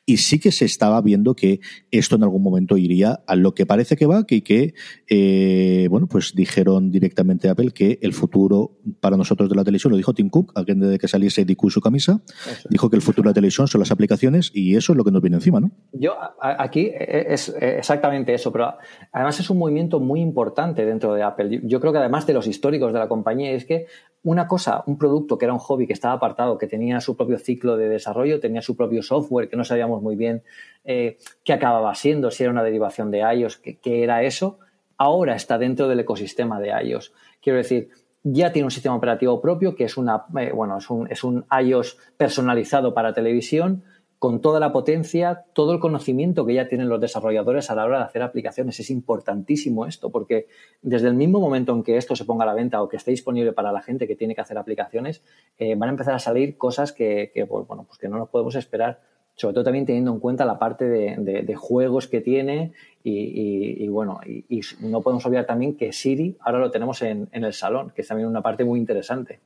[0.06, 3.54] Y sí que se estaba viendo que esto en algún momento momento iría a lo
[3.54, 4.74] que parece que va, que, que
[5.10, 9.92] eh, bueno, pues dijeron directamente a Apple que el futuro para nosotros de la televisión,
[9.92, 12.22] lo dijo Tim Cook, alguien de que saliese DQ su camisa,
[12.70, 15.12] dijo que el futuro de la televisión son las aplicaciones y eso es lo que
[15.12, 15.72] nos viene encima, ¿no?
[15.94, 18.76] Yo, aquí es exactamente eso, pero
[19.12, 21.62] además es un movimiento muy importante dentro de Apple.
[21.64, 23.88] Yo creo que además de los históricos de la compañía es que
[24.24, 27.40] una cosa, un producto que era un hobby, que estaba apartado, que tenía su propio
[27.40, 30.44] ciclo de desarrollo, tenía su propio software, que no sabíamos muy bien
[30.84, 34.60] eh, qué acababa siendo, si era una derivación de iOS, qué, era eso,
[34.98, 37.14] ahora está dentro del ecosistema de iOS.
[37.42, 37.90] Quiero decir,
[38.24, 41.46] ya tiene un sistema operativo propio que es una, eh, bueno, es un, es un
[41.60, 43.84] iOS personalizado para televisión,
[44.22, 47.98] con toda la potencia, todo el conocimiento que ya tienen los desarrolladores a la hora
[47.98, 48.80] de hacer aplicaciones.
[48.80, 50.46] Es importantísimo esto, porque
[50.84, 53.10] desde el mismo momento en que esto se ponga a la venta o que esté
[53.10, 55.24] disponible para la gente que tiene que hacer aplicaciones,
[55.58, 58.54] eh, van a empezar a salir cosas que, pues, bueno, pues que no nos podemos
[58.54, 59.02] esperar.
[59.34, 64.62] Sobre todo también teniendo en cuenta la parte de, juegos que tiene y, bueno, y,
[64.82, 68.30] no podemos olvidar también que Siri ahora lo tenemos en, el salón, que es también
[68.30, 69.40] una parte muy interesante.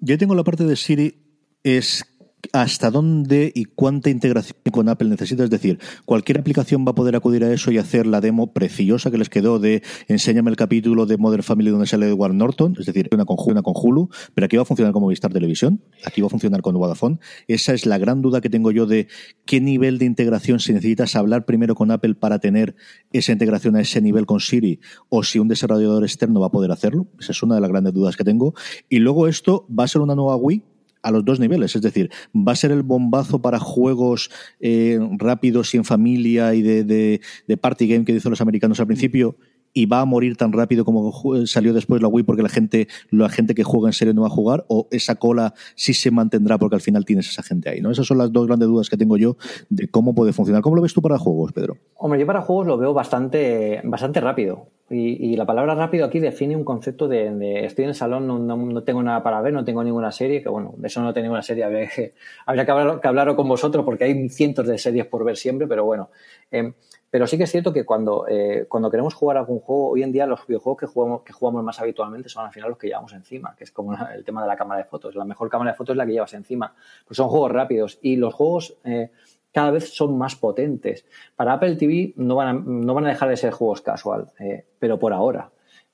[0.00, 1.18] Yo tengo la parte de Siri
[1.64, 2.11] es
[2.52, 5.42] hasta dónde y cuánta integración con Apple necesita.
[5.42, 9.10] Es decir, cualquier aplicación va a poder acudir a eso y hacer la demo preciosa
[9.10, 12.86] que les quedó de enséñame el capítulo de Modern Family donde sale Edward Norton, es
[12.86, 16.20] decir, una con, una con Hulu, pero aquí va a funcionar como Movistar Televisión, aquí
[16.20, 17.18] va a funcionar con Vodafone.
[17.48, 19.08] Esa es la gran duda que tengo yo de
[19.46, 22.76] qué nivel de integración, si necesitas hablar primero con Apple para tener
[23.12, 26.70] esa integración a ese nivel con Siri, o si un desarrollador externo va a poder
[26.70, 27.06] hacerlo.
[27.18, 28.54] Esa es una de las grandes dudas que tengo.
[28.88, 30.62] Y luego esto va a ser una nueva Wii
[31.02, 31.74] a los dos niveles.
[31.76, 36.62] Es decir, va a ser el bombazo para juegos eh, rápidos y en familia y
[36.62, 39.36] de, de, de, party game que dicen los americanos al principio
[39.72, 41.12] y va a morir tan rápido como
[41.46, 44.28] salió después la Wii porque la gente, la gente que juega en serio no va
[44.28, 47.80] a jugar o esa cola sí se mantendrá porque al final tienes esa gente ahí,
[47.80, 47.90] ¿no?
[47.90, 49.36] Esas son las dos grandes dudas que tengo yo
[49.70, 50.62] de cómo puede funcionar.
[50.62, 51.76] ¿Cómo lo ves tú para juegos, Pedro?
[51.96, 54.66] Hombre, yo para juegos lo veo bastante, bastante rápido.
[54.94, 58.82] Y, la palabra rápido aquí define un concepto de, estoy en el salón, no, no,
[58.82, 61.42] tengo nada para ver, no tengo ninguna serie, que bueno, de eso no tengo ninguna
[61.42, 65.86] serie, habría que, hablar, con vosotros porque hay cientos de series por ver siempre, pero
[65.86, 66.10] bueno.
[66.50, 66.74] Eh,
[67.12, 70.12] pero sí que es cierto que cuando, eh, cuando queremos jugar algún juego, hoy en
[70.12, 73.12] día los videojuegos que jugamos, que jugamos más habitualmente son al final los que llevamos
[73.12, 75.14] encima, que es como el tema de la cámara de fotos.
[75.14, 76.74] La mejor cámara de fotos es la que llevas encima.
[77.06, 79.10] Pues son juegos rápidos y los juegos eh,
[79.52, 81.04] cada vez son más potentes.
[81.36, 84.64] Para Apple TV no van a, no van a dejar de ser juegos casual, eh,
[84.78, 85.50] pero por ahora.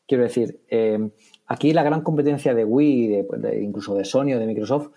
[0.07, 0.61] Quiero decir,
[1.47, 3.27] aquí la gran competencia de Wii,
[3.61, 4.91] incluso de Sony o de Microsoft,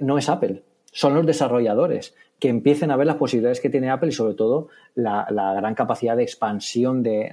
[0.00, 4.10] no es Apple, son los desarrolladores que empiecen a ver las posibilidades que tiene Apple
[4.10, 7.32] y sobre todo la, gran capacidad de expansión de,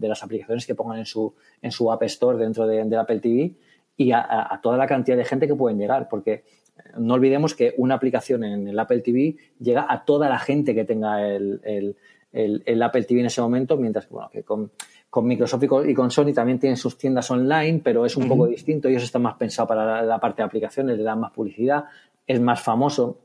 [0.00, 3.54] las aplicaciones que pongan en su, en su App Store dentro de, Apple TV
[3.96, 6.44] y a, toda la cantidad de gente que pueden llegar, porque
[6.98, 10.84] no olvidemos que una aplicación en el Apple TV llega a toda la gente que
[10.84, 11.96] tenga el,
[12.82, 14.70] Apple TV en ese momento, mientras que, con,
[15.22, 18.88] Microsoft y con, Sony también tienen sus tiendas online, pero es un poco distinto.
[18.88, 21.84] Ellos están más pensados para la, parte de aplicaciones, le dan más publicidad,
[22.26, 23.20] es más famoso.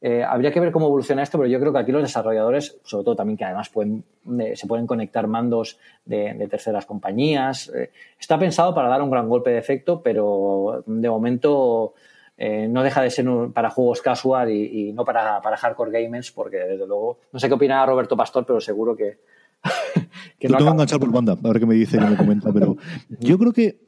[0.00, 3.04] Eh, habría que ver cómo evoluciona esto, pero yo creo que aquí los desarrolladores, sobre
[3.04, 4.04] todo también que además pueden,
[4.38, 9.28] eh, se pueden conectar mandos de, terceras compañías, eh, está pensado para dar un gran
[9.30, 11.94] golpe de efecto, pero de momento
[12.36, 17.20] no deja de ser para juegos casual y, no para, hardcore gamers, porque desde luego,
[17.32, 19.20] no sé qué opina Roberto Pastor, pero seguro que...
[20.38, 22.52] que no tengo que enganchar por banda, a ver qué me dice, que me comenta,
[22.52, 22.76] pero
[23.20, 23.78] yo creo que...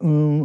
[0.00, 0.44] Mm,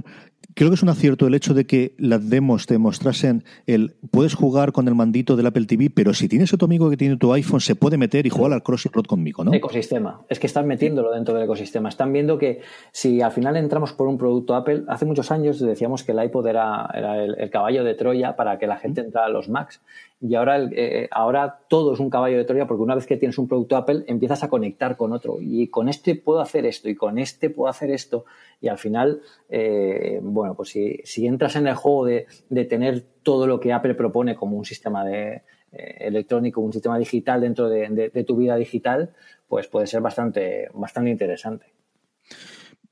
[0.56, 4.36] Creo que es un acierto el hecho de que las demos te mostrasen el puedes
[4.36, 7.34] jugar con el mandito del Apple TV, pero si tienes otro amigo que tiene tu
[7.34, 9.54] iPhone, se puede meter y jugar al Crossing Road conmigo, ¿no?
[9.54, 10.22] Ecosistema.
[10.30, 11.90] Es que están metiéndolo dentro del ecosistema.
[11.90, 12.62] Están viendo que
[12.92, 16.48] si al final entramos por un producto Apple, hace muchos años decíamos que el iPod
[16.48, 19.82] era, era el, caballo de Troya para que la gente entrara a los Macs.
[20.26, 23.38] Y ahora, eh, ahora todo es un caballo de Troya porque una vez que tienes
[23.38, 25.40] un producto Apple empiezas a conectar con otro.
[25.42, 28.24] Y con este puedo hacer esto y con este puedo hacer esto.
[28.62, 33.04] Y al final, eh, bueno, pues si, si, entras en el juego de, de, tener
[33.22, 38.10] todo lo que Apple propone como un sistema eh, electrónico, un sistema digital dentro de,
[38.14, 39.14] de, tu vida digital,
[39.50, 41.66] pues puede ser bastante, bastante interesante.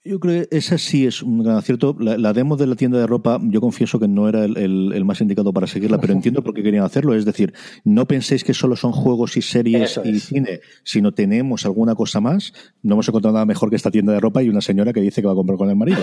[0.04, 1.96] Yo creo que esa sí es un gran acierto.
[2.00, 5.54] La, demo de la tienda de ropa, yo confieso que no era el, más indicado
[5.54, 7.14] para seguirla, pero entiendo por qué querían hacerlo.
[7.14, 11.94] Es decir, no penséis que solo son juegos y series y cine, sino tenemos alguna
[11.94, 12.52] cosa más.
[12.82, 15.22] No hemos encontrado nada mejor que esta tienda de ropa y una señora que dice
[15.22, 16.00] que va a comprar con el marido.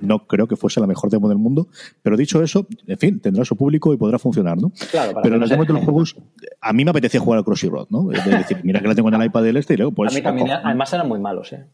[0.00, 1.68] no creo que fuese la mejor demo del mundo,
[2.02, 4.72] pero dicho eso, en fin, tendrá su público y podrá funcionar, ¿no?
[4.90, 6.16] Claro, pero en el momento de los juegos,
[6.62, 8.10] a mí me apetecía jugar al Crossy Road, ¿no?
[8.10, 10.12] Es decir, mira que la tengo en el iPad del este y luego pues.
[10.12, 11.66] A mí también, además eran muy malos, ¿eh?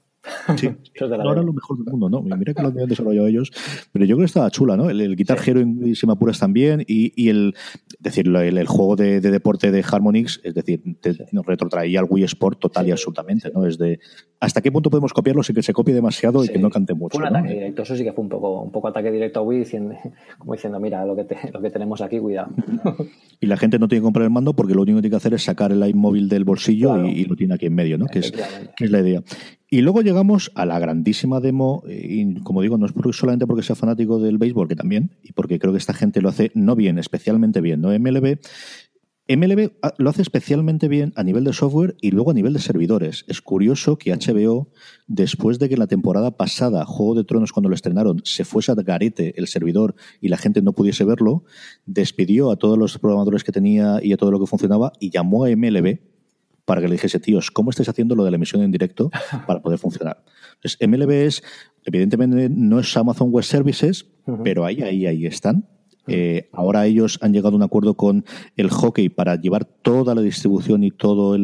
[0.56, 0.68] Sí,
[1.00, 2.36] no era lo mejor del mundo, ¿no?
[2.36, 3.52] Mira que lo habían desarrollado ellos,
[3.92, 4.90] pero yo creo que estaba chula, ¿no?
[4.90, 7.54] El, Guitar Hero y si me apuras también, y, el,
[7.98, 10.82] decir, el, juego de, deporte de Harmonix, es decir,
[11.32, 13.66] nos retrotraía al Wii Sport total y absolutamente, ¿no?
[13.66, 14.00] Es de
[14.40, 17.18] hasta qué punto podemos copiarlo sin que se copie demasiado y que no cante mucho.
[17.18, 19.58] un ataque directo, eso sí que fue un poco, un poco ataque directo a Wii,
[19.60, 19.94] diciendo,
[20.38, 22.50] como diciendo, mira, lo que, lo que tenemos aquí, cuidado.
[23.40, 25.16] y la gente no tiene que comprar el mando porque lo único que tiene que
[25.16, 28.06] hacer es sacar el iMóvil del bolsillo y, lo tiene aquí en medio, ¿no?
[28.06, 28.32] Que es,
[28.76, 29.22] que es la idea.
[29.70, 33.76] Y luego llegamos a la grandísima demo, y como digo, no es solamente porque sea
[33.76, 36.98] fanático del béisbol, que también, y porque creo que esta gente lo hace no bien,
[36.98, 37.90] especialmente bien, ¿no?
[37.90, 38.38] MLB.
[39.30, 42.60] MLB ah, lo hace especialmente bien a nivel de software y luego a nivel de
[42.60, 43.26] servidores.
[43.28, 44.70] Es curioso que HBO,
[45.06, 48.74] después de que la temporada pasada, Juego de Tronos, cuando lo estrenaron, se fuese a
[48.74, 51.44] garete el servidor y la gente no pudiese verlo,
[51.84, 55.44] despidió a todos los programadores que tenía y a todo lo que funcionaba y llamó
[55.44, 55.98] a MLB
[56.68, 59.10] para que le dijese, tíos, ¿cómo estáis haciendo lo de la emisión en directo
[59.46, 60.22] para poder funcionar?
[60.56, 61.42] Entonces, MLB es,
[61.82, 64.04] evidentemente, no es Amazon Web Services,
[64.44, 65.66] pero ahí, ahí, ahí están.
[66.08, 68.24] Eh, ahora ellos han llegado a un acuerdo con
[68.56, 71.38] el hockey para llevar toda la distribución y toda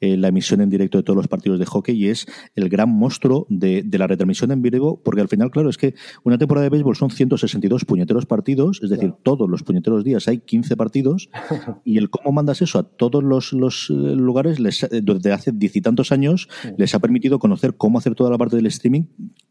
[0.00, 2.90] eh, la emisión en directo de todos los partidos de hockey y es el gran
[2.90, 6.70] monstruo de, la retransmisión en vivo porque al final, claro, es que una temporada de
[6.70, 11.30] béisbol son 162 puñeteros partidos, es decir, todos los puñeteros días hay 15 partidos
[11.84, 13.52] y el cómo mandas eso a todos los,
[13.90, 18.30] eh, lugares desde hace diez y tantos años les ha permitido conocer cómo hacer toda
[18.30, 19.04] la parte del streaming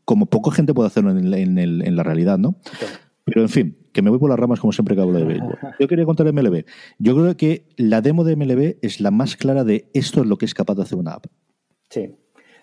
[0.09, 2.55] como poca gente puede hacerlo en, la realidad, ¿no?
[3.25, 5.57] Pero en fin, que me voy por las ramas como siempre que hablo de béisbol.
[5.79, 6.65] Yo quería contar MLB.
[6.97, 10.37] Yo creo que la demo de MLB es la más clara de esto es lo
[10.37, 11.25] que es capaz de hacer una app.
[11.89, 12.15] Sí.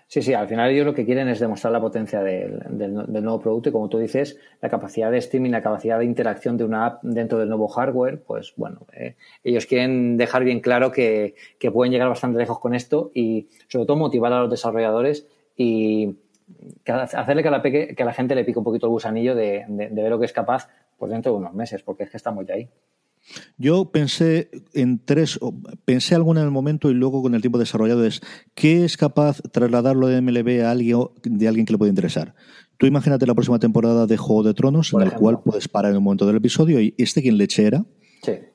[0.08, 3.70] Sí, sí, al final ellos lo que quieren es demostrar la potencia del, nuevo producto
[3.70, 7.02] y como tú dices, la capacidad de streaming, la capacidad de interacción de una app
[7.02, 11.34] dentro del nuevo hardware, pues bueno, eh, ellos quieren dejar bien claro que,
[11.72, 16.14] pueden llegar bastante lejos con esto y sobre todo motivar a los desarrolladores y
[16.86, 20.10] hacerle que a, la, que la gente le pique un poquito el gusanillo de, ver
[20.10, 22.68] lo que es capaz pues dentro de unos meses, porque es que estamos ya ahí.
[23.59, 25.38] Yo pensé en tres,
[25.85, 28.20] pensé alguna en el momento y luego con el tiempo desarrollado es
[28.54, 32.35] ¿qué es capaz trasladarlo de MLB a alguien de alguien que le puede interesar?
[32.78, 35.98] Tú imagínate la próxima temporada de Juego de Tronos, en el cual puedes parar en
[35.98, 37.85] un momento del episodio y este quien le era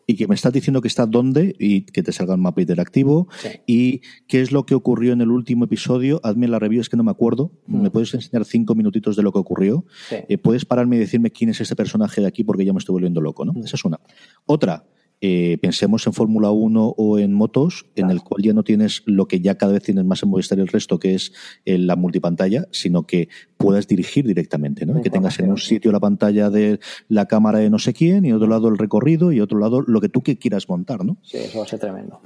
[0.07, 3.27] y que me estás diciendo que está dónde y que te salga un mapa interactivo
[3.65, 6.19] y qué es lo que ocurrió en el último episodio.
[6.23, 7.51] Hazme la review, es que no me acuerdo.
[7.67, 7.81] Mm.
[7.81, 9.85] ¿Me puedes enseñar cinco minutitos de lo que ocurrió?
[10.11, 12.93] Eh, puedes pararme y decirme quién es ese personaje de aquí porque ya me estoy
[12.93, 13.53] volviendo loco, ¿no?
[13.53, 13.63] Mm.
[13.63, 13.99] Esa es una.
[14.45, 14.85] Otra,
[15.23, 19.27] eh, pensemos en Fórmula 1 o en motos, en el cual ya no tienes lo
[19.27, 21.31] que ya cada vez tienes más en Movistar el resto, que es
[21.63, 24.99] eh, la multipantalla, sino que puedas dirigir directamente, ¿no?
[24.99, 28.33] que tengas en un sitio la pantalla de la cámara de no sé quién y
[28.33, 31.17] otro lado el recorrido y otro lado lo que tú que quieras montar, ¿no?
[31.21, 32.19] Sí, eso va a ser tremendo.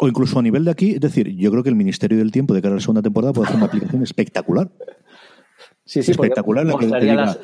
[0.00, 2.54] O incluso a nivel de aquí, es decir, yo creo que el Ministerio del Tiempo
[2.54, 4.70] de cara a la segunda temporada puede hacer una aplicación espectacular.
[5.84, 6.64] Sí, sí, espectacular.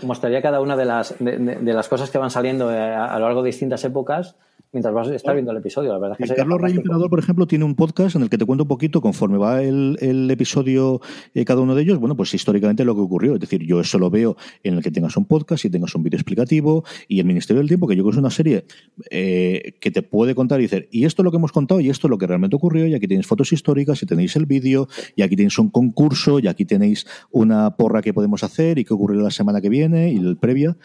[0.02, 3.42] Mostraría, cada una de las, de, las cosas que van saliendo eh, a lo largo
[3.42, 4.36] de distintas épocas
[4.72, 5.92] mientras vas a estar viendo el episodio.
[5.92, 8.38] La verdad es que Carlos Rey Emperador, por ejemplo, tiene un podcast en el que
[8.38, 11.00] te cuento un poquito conforme va el, episodio,
[11.34, 13.34] eh, cada uno de ellos, bueno, pues históricamente lo que ocurrió.
[13.34, 16.02] Es decir, yo eso lo veo en el que tengas un podcast y tengas un
[16.02, 18.64] vídeo explicativo y el Ministerio del Tiempo, que yo creo que es una serie
[19.10, 21.88] eh, que te puede contar y decir, y esto es lo que hemos contado y
[21.88, 24.88] esto es lo que realmente ocurrió y aquí tenéis fotos históricas y tenéis el vídeo
[25.16, 28.94] y aquí tenéis un concurso y aquí tenéis una porra que podemos hacer y que
[28.94, 30.76] ocurrió la semana que viene y el previa.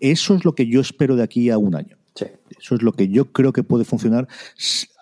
[0.00, 1.99] Eso es lo que yo espero de aquí a un año.
[2.14, 4.28] Eso es lo que yo creo que puede funcionar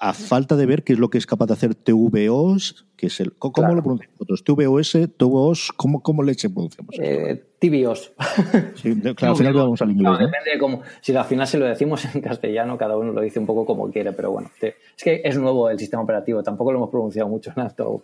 [0.01, 3.21] a falta de ver qué es lo que es capaz de hacer TVOs, que es
[3.21, 3.33] el...
[3.35, 4.45] ¿Cómo lo pronunciamos nosotros?
[4.45, 6.95] TVOS, TVOs, ¿cómo, cómo leche pronunciamos?
[7.01, 8.13] Eh, TVOs.
[8.77, 10.19] Sí, claro, al final lo vamos al inglés.
[10.19, 10.83] depende de cómo...
[11.01, 13.91] Si al final se lo decimos en castellano, cada uno lo dice un poco como
[13.91, 14.51] quiere, pero bueno.
[14.61, 18.03] Es que es nuevo el sistema operativo, tampoco lo hemos pronunciado mucho en alto.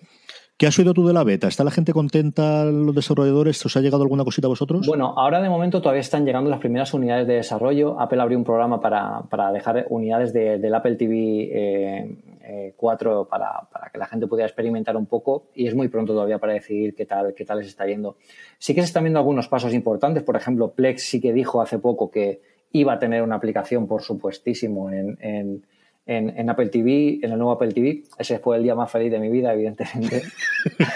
[0.56, 1.48] ¿Qué has oído tú de la beta?
[1.48, 3.66] ¿Está la gente contenta, los desarrolladores?
[3.66, 4.86] ¿Os ha llegado alguna cosita a vosotros?
[4.86, 7.98] Bueno, ahora de momento todavía están llegando las primeras unidades de desarrollo.
[8.00, 13.68] Apple abrió un programa para, para dejar unidades del Apple TV 4 eh, eh, para,
[13.72, 16.94] para, que la gente pudiera experimentar un poco y es muy pronto todavía para decidir
[16.94, 18.16] qué tal, qué tal les está yendo.
[18.58, 20.22] Sí que se están viendo algunos pasos importantes.
[20.22, 24.02] Por ejemplo, Plex sí que dijo hace poco que iba a tener una aplicación, por
[24.02, 25.66] supuestísimo, en,
[26.06, 28.04] Apple TV, en el nuevo Apple TV.
[28.18, 30.22] Ese fue el día más feliz de mi vida, evidentemente.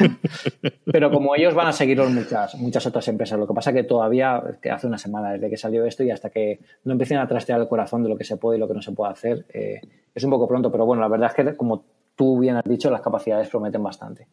[0.85, 4.42] Pero como ellos van a seguirlos muchas, muchas otras empresas, lo que pasa que todavía,
[4.61, 7.61] que hace una semana desde que salió esto y hasta que no empiecen a trastear
[7.61, 9.81] el corazón de lo que se puede y lo que no se puede hacer, eh,
[10.14, 10.71] es un poco pronto.
[10.71, 14.27] Pero bueno, la verdad es que, como tú bien has dicho, las capacidades prometen bastante.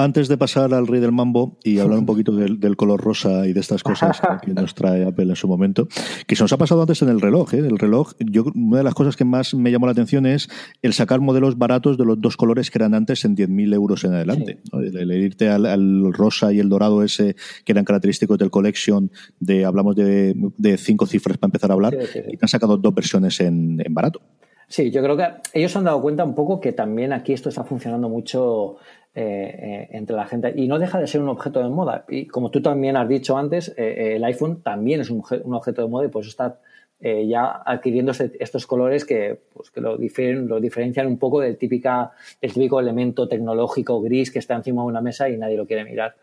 [0.00, 3.52] Antes de pasar al rey del mambo y hablar un poquito del, color rosa y
[3.52, 5.88] de estas cosas que nos trae Apple en su momento,
[6.26, 7.52] que se nos ha pasado antes en el reloj.
[7.52, 7.58] ¿eh?
[7.58, 10.48] El reloj, yo una de las cosas que más me llamó la atención es
[10.80, 14.14] el sacar modelos baratos de los dos colores que eran antes en 10.000 euros en
[14.14, 14.60] adelante.
[14.72, 17.36] El, irte al, rosa y el dorado ese
[17.66, 20.34] que eran característicos del collection, de hablamos de,
[20.78, 24.22] cinco cifras para empezar a hablar, y te han sacado dos versiones en, en barato.
[24.70, 27.64] Sí, yo creo que ellos han dado cuenta un poco que también aquí esto está
[27.64, 28.76] funcionando mucho
[29.12, 30.52] eh, eh, entre la gente.
[30.54, 32.04] Y no deja de ser un objeto de moda.
[32.08, 35.20] Y como tú también has dicho antes, eh, el iPhone también es un,
[35.52, 36.60] objeto de moda y pues está
[37.02, 42.12] ya adquiriendo este, estos colores que, pues, que lo, lo, diferencian un poco del, típica,
[42.40, 45.84] del típico elemento tecnológico gris que está encima de una mesa y nadie lo quiere
[45.84, 46.14] mirar.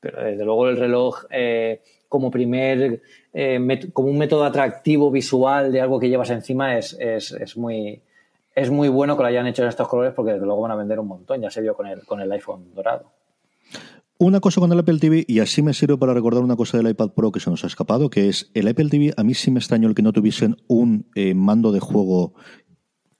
[0.00, 1.24] Pero desde luego el reloj
[2.08, 3.00] como primer,
[3.94, 8.02] como un método atractivo visual de algo que llevas encima es, es, es muy,
[8.56, 10.76] es muy bueno que lo hayan hecho en estos colores porque desde luego van a
[10.76, 11.40] vender un montón.
[11.40, 13.12] Ya se vio con el, con el iPhone dorado.
[14.18, 16.88] Una cosa con el Apple TV, y así me sirve para recordar una cosa del
[16.88, 19.50] iPad Pro que se nos ha escapado, que es el Apple TV, a mí sí
[19.50, 22.32] me extrañó el que no tuviesen un eh, mando de juego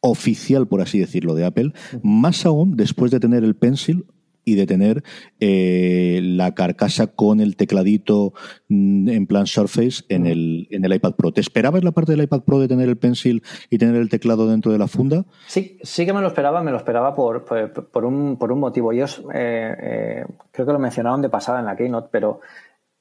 [0.01, 1.73] oficial, por así decirlo, de Apple,
[2.03, 4.07] más aún después de tener el Pencil
[4.47, 5.03] y de tener
[5.41, 8.33] eh, la carcasa con el tecladito
[8.69, 11.33] mm, en plan Surface en el, en el iPad Pro.
[11.33, 14.49] ¿Te esperabas la parte del iPad Pro de tener el pencil y tener el teclado
[14.49, 15.27] dentro de la funda?
[15.49, 18.93] Sí, sí que me lo esperaba, me lo esperaba por, por, un, por un motivo.
[18.93, 22.41] Ellos eh, eh, creo que lo mencionaron de pasada en la Keynote, pero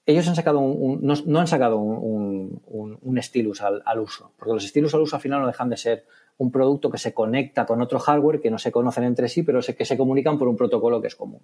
[0.08, 4.68] ellos han sacado un, no, han sacado un, un, stylus al, al, uso, porque los
[4.68, 6.06] stylus al uso al final no dejan de ser
[6.38, 9.62] un producto que se conecta con otro hardware que no se conocen entre sí, pero
[9.62, 11.42] que se comunican por un protocolo que es común.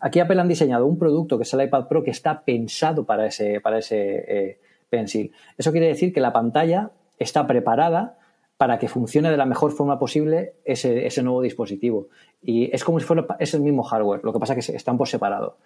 [0.00, 3.26] Aquí Apple han diseñado un producto que es el iPad Pro que está pensado para
[3.26, 4.60] ese, para ese eh,
[4.90, 5.32] Pencil.
[5.56, 8.18] Eso quiere decir que la pantalla está preparada
[8.56, 12.08] para que funcione de la mejor forma posible ese, ese nuevo dispositivo.
[12.42, 14.98] Y es como si fuera es el mismo hardware, lo que pasa es que están
[14.98, 15.58] por separado.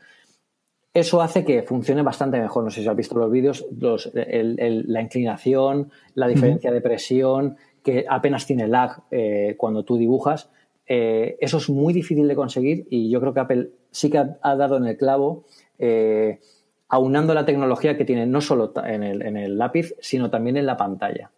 [0.94, 2.64] Eso hace que funcione bastante mejor.
[2.64, 8.47] No sé si has visto los vídeos, la inclinación, la diferencia de presión, que apenas
[8.47, 10.51] tiene lag eh, cuando tú dibujas.
[10.87, 14.57] Eh, eso es muy difícil de conseguir y yo creo que Apple sí que ha,
[14.57, 15.45] dado en el clavo,
[15.79, 16.40] eh,
[16.88, 20.66] aunando la tecnología que tiene no solo en el, en el lápiz, sino también en
[20.66, 21.31] la pantalla.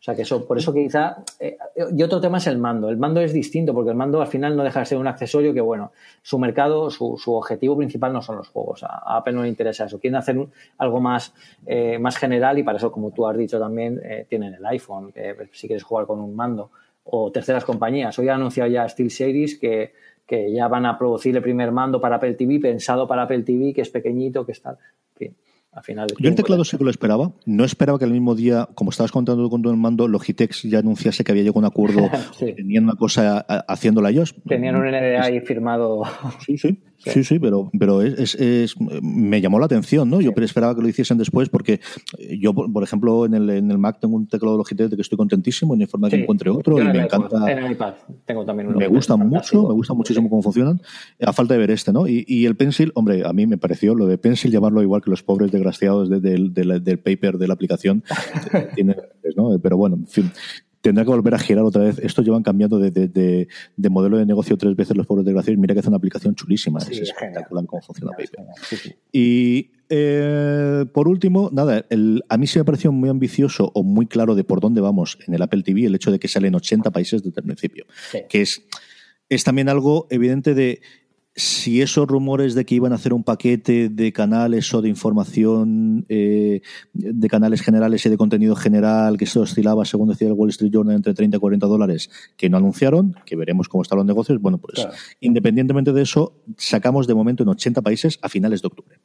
[0.00, 1.24] O sea que eso, por eso quizá.
[1.40, 1.58] Eh,
[1.96, 2.88] y otro tema es el mando.
[2.88, 5.52] El mando es distinto porque el mando al final no deja de ser un accesorio
[5.52, 5.90] que, bueno,
[6.22, 8.84] su mercado, su, objetivo principal no son los juegos.
[8.84, 9.98] A, Apple no le interesa eso.
[9.98, 10.36] Quieren hacer
[10.78, 11.34] algo más,
[11.66, 15.12] eh, más general y para eso, como tú has dicho también, eh, tienen el iPhone,
[15.52, 16.70] si quieres jugar con un mando.
[17.10, 18.16] O terceras compañías.
[18.18, 19.94] Hoy ha anunciado ya SteelSeries que,
[20.26, 23.72] que ya van a producir el primer mando para Apple TV, pensado para Apple TV,
[23.72, 24.70] que es pequeñito, que está.
[24.70, 25.36] En fin
[26.18, 27.32] Yo el teclado sí que lo esperaba.
[27.46, 30.80] No esperaba que el mismo día, como estabas contando con todo el mando, Logitech ya
[30.80, 32.10] anunciase que había llegado a un acuerdo,
[32.56, 34.34] tenían una cosa haciéndola ellos.
[34.46, 36.02] Tenían un NDA ahí firmado.
[36.44, 36.82] Sí, sí.
[36.98, 40.20] Sí, sí, pero, pero es, es, me llamó la atención, ¿no?
[40.20, 41.80] Yo esperaba que lo hiciesen después porque
[42.40, 45.16] yo, por ejemplo, en el, en el Mac tengo un teclado Logitech de que estoy
[45.16, 47.50] contentísimo, en informa que encuentre otro y me encanta.
[47.50, 47.94] En el iPad
[48.24, 48.78] tengo también uno.
[48.78, 50.80] Me gusta mucho, me gusta muchísimo cómo funcionan,
[51.20, 52.08] a falta de ver este, ¿no?
[52.08, 55.10] Y, y, el Pencil, hombre, a mí me pareció lo de Pencil llamarlo igual que
[55.10, 58.02] los pobres desgraciados del paper de la aplicación,
[58.74, 58.96] tiene,
[59.36, 59.58] ¿no?
[59.60, 60.32] Pero bueno, en fin
[60.80, 61.98] tendrá que volver a girar otra vez.
[61.98, 65.58] Estos llevan cambiando de, de, de, modelo de negocio tres veces los pobres desgraciados.
[65.58, 66.78] Mira que es una aplicación chulísima.
[66.80, 68.96] es espectacular cómo funciona Paper.
[69.12, 74.06] y eh, por último, nada, el, a mí se me pareció muy ambicioso o muy
[74.06, 76.90] claro de por dónde vamos en el Apple TV el hecho de que salen 80
[76.90, 77.86] países desde el principio.
[78.28, 78.62] Que es,
[79.28, 80.80] es también algo evidente de
[81.38, 86.04] si esos rumores de que iban a hacer un paquete de canales o de información
[86.08, 86.62] eh,
[86.92, 90.72] de canales generales y de contenido general que se oscilaba, según decía el Wall Street
[90.72, 94.40] Journal, entre 30 y 40 dólares, que no anunciaron, que veremos cómo están los negocios,
[94.40, 94.84] bueno, pues
[95.20, 98.98] independientemente de eso, sacamos de momento en 80 países a finales de octubre.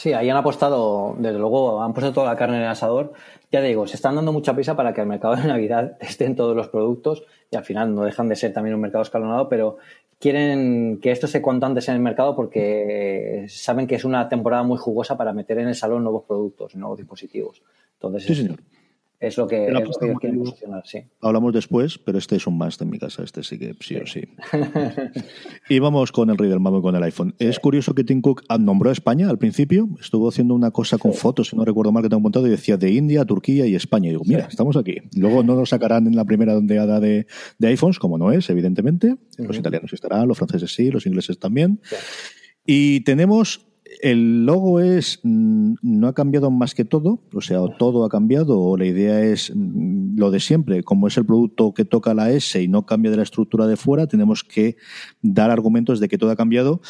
[0.00, 3.12] Sí, ahí han apostado, desde luego, han puesto toda la carne en el asador.
[3.52, 6.56] Ya digo, se están dando mucha prisa para que el mercado de Navidad estén todos
[6.56, 9.76] los productos y al final no dejan de ser también un mercado escalonado, pero
[10.18, 14.62] quieren que esto se cuanto antes en el mercado porque saben que es una temporada
[14.62, 17.60] muy jugosa para meter en el salón nuevos productos, nuevos dispositivos.
[17.98, 18.58] Entonces, sí, señor.
[19.36, 19.68] Lo que,
[20.18, 21.04] quieren posicionar, sí.
[21.20, 24.06] Hablamos después, pero este es un must en mi casa, este sí que sí, o
[24.06, 24.22] sí.
[25.68, 27.34] y vamos con el rey del mambo y con el iPhone.
[27.38, 31.12] Es curioso que Tim Cook nombró a España al principio, estuvo haciendo una cosa con
[31.12, 34.08] fotos, si no recuerdo mal que tengo montado, y decía de India, Turquía y España.
[34.08, 34.96] Y digo, mira, estamos aquí.
[35.14, 37.26] Luego no nos sacarán en la primera dondeada de,
[37.58, 39.16] de iPhones, como no es, evidentemente.
[39.36, 41.80] Los italianos estarán, los franceses sí, los ingleses también.
[42.64, 43.69] Y tenemos
[44.02, 48.60] el logo es mm, no ha cambiado más que todo, o sea, todo ha cambiado,
[48.60, 52.30] o la idea es mm, lo de siempre, como es el producto que toca la
[52.30, 54.76] S y no cambia de la estructura de fuera, tenemos que
[55.22, 56.80] dar argumentos de que todo ha cambiado.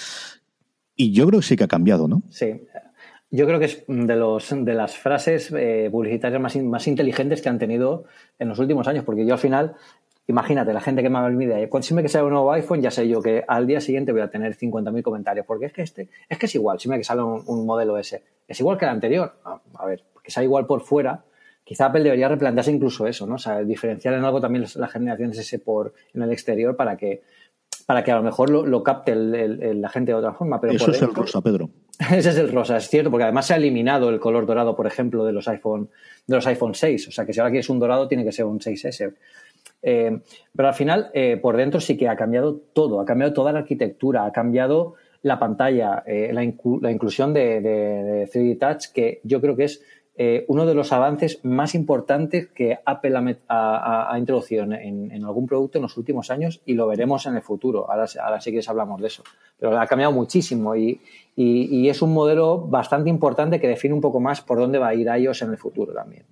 [0.97, 2.23] Y yo creo que sí que ha cambiado, ¿no?
[2.29, 2.63] Sí.
[3.31, 7.49] Yo creo que es de, los, de las frases eh, publicitarias más, más inteligentes que
[7.49, 8.05] han tenido
[8.39, 9.77] en los últimos años, porque yo al final
[10.31, 12.93] Imagínate, la gente que me ha olvidado, cuando siempre que sea un nuevo iPhone, ya
[12.93, 16.09] sé yo que al día siguiente voy a tener 50.000 comentarios, porque es que este,
[16.29, 19.35] es que es igual, siempre que sale un, modelo ese, es igual que el anterior.
[19.45, 21.25] a ver, que sea igual por fuera,
[21.65, 23.35] quizá Apple debería replantearse incluso eso, ¿no?
[23.35, 27.23] O sea, diferenciar en algo también las generaciones ese por en el exterior para que
[27.87, 30.61] para que a lo mejor lo, capte la gente de otra forma.
[30.61, 31.71] Pero eso es el rosa, Pedro.
[31.99, 34.87] Ese es el rosa, es cierto, porque además se ha eliminado el color dorado, por
[34.87, 35.91] ejemplo, de los iPhone,
[36.27, 37.09] de los iPhone 6.
[37.09, 39.13] O sea que si ahora quieres un dorado, tiene que ser un 6S.
[39.83, 40.21] Eh,
[40.55, 43.61] pero al final, eh, por dentro sí que ha cambiado todo, ha cambiado toda la
[43.61, 49.65] arquitectura, ha cambiado la pantalla, eh, la, inclusión de, 3D Touch, que yo creo que
[49.65, 49.83] es
[50.49, 53.15] uno de los avances más importantes que Apple
[53.49, 57.91] ha, introducido en, algún producto en los últimos años y lo veremos en el futuro.
[57.91, 59.23] Ahora, ahora sí que hablamos de eso.
[59.59, 61.01] Pero ha cambiado muchísimo y,
[61.37, 64.95] y es un modelo bastante importante que define un poco más por dónde va a
[64.95, 66.27] ir iOS en el futuro también.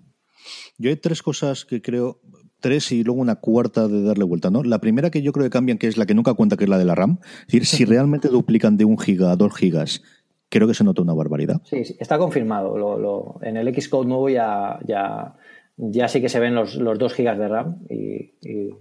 [0.79, 2.21] Yo hay tres cosas que creo,
[2.61, 4.63] tres y luego una cuarta de darle vuelta, ¿no?
[4.63, 6.71] La primera que yo creo que cambian, que es la que nunca cuenta, que es
[6.71, 7.19] la de la RAM.
[7.41, 10.03] Es decir, si realmente duplican de un giga a dos gigas,
[10.49, 11.61] creo que se nota una barbaridad.
[11.65, 12.77] Sí, sí está confirmado.
[12.79, 15.35] Lo, en el Xcode nuevo ya, ya,
[15.79, 17.79] ya sí que se ven los, los 2 gigas de RAM.
[17.89, 18.33] Y,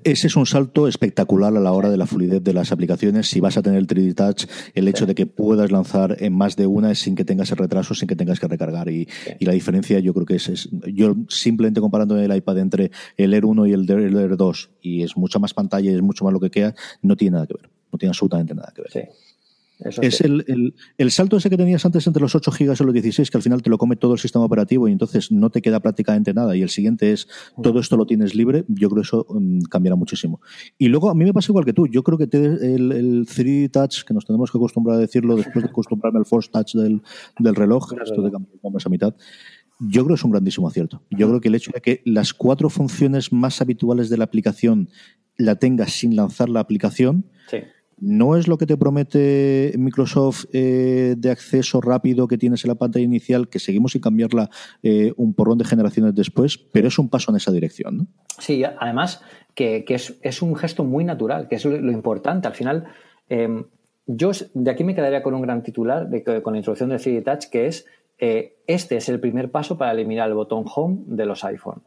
[0.04, 3.28] Ese es un salto espectacular a la hora de la fluidez de las aplicaciones.
[3.28, 6.56] Si vas a tener el 3D Touch, el hecho de que puedas lanzar en más
[6.56, 8.90] de una sin que tengas el retraso, sin que tengas que recargar.
[8.90, 9.08] Y,
[9.40, 13.68] la diferencia yo creo que es, Yo simplemente comparando el iPad entre el Air 1
[13.68, 16.50] y el Air 2, y es mucha más pantalla y es mucho más lo que
[16.50, 17.70] queda, no tiene nada que ver.
[17.92, 18.92] No tiene absolutamente nada que ver.
[18.92, 19.27] Sí
[19.80, 23.30] es el, el, salto ese que tenías antes entre los 8 gigas y los 16,
[23.30, 25.80] que al final te lo come todo el sistema operativo y entonces no te queda
[25.80, 26.56] prácticamente nada.
[26.56, 27.28] Y el siguiente es
[27.62, 28.66] todo esto lo tienes libre.
[28.68, 30.42] Yo creo que eso um, cambiará muchísimo.
[30.78, 31.88] Y luego a mí me pasa igual que tú.
[31.88, 35.64] Yo creo que el, el 3D Touch, que nos tenemos que acostumbrar a decirlo después
[35.64, 37.02] de acostumbrarme al Force Touch del,
[37.38, 39.16] del reloj, esto de cambiar a mitad.
[39.80, 41.04] Yo creo que es un grandísimo acierto.
[41.12, 44.90] Yo creo que el hecho de que las cuatro funciones más habituales de la aplicación
[45.38, 47.28] la tengas sin lanzar la aplicación.
[47.48, 47.60] Sí
[48.00, 52.76] no es lo que te promete Microsoft eh, de acceso rápido que tienes en la
[52.76, 54.50] pantalla inicial, que seguimos sin cambiarla
[54.84, 57.98] eh, un porrón de generaciones después, pero es un paso en esa dirección.
[57.98, 58.08] ¿no?
[58.40, 59.22] Sí, además
[59.56, 62.48] que, es, un gesto muy natural, que es lo, importante.
[62.48, 62.86] Al final,
[63.30, 63.66] em,
[64.06, 67.24] yo de aquí me quedaría con un gran titular de, con la introducción del 3D
[67.24, 67.88] Touch, que es
[68.20, 71.84] eh, este es el primer paso para eliminar el botón Home de los iPhone.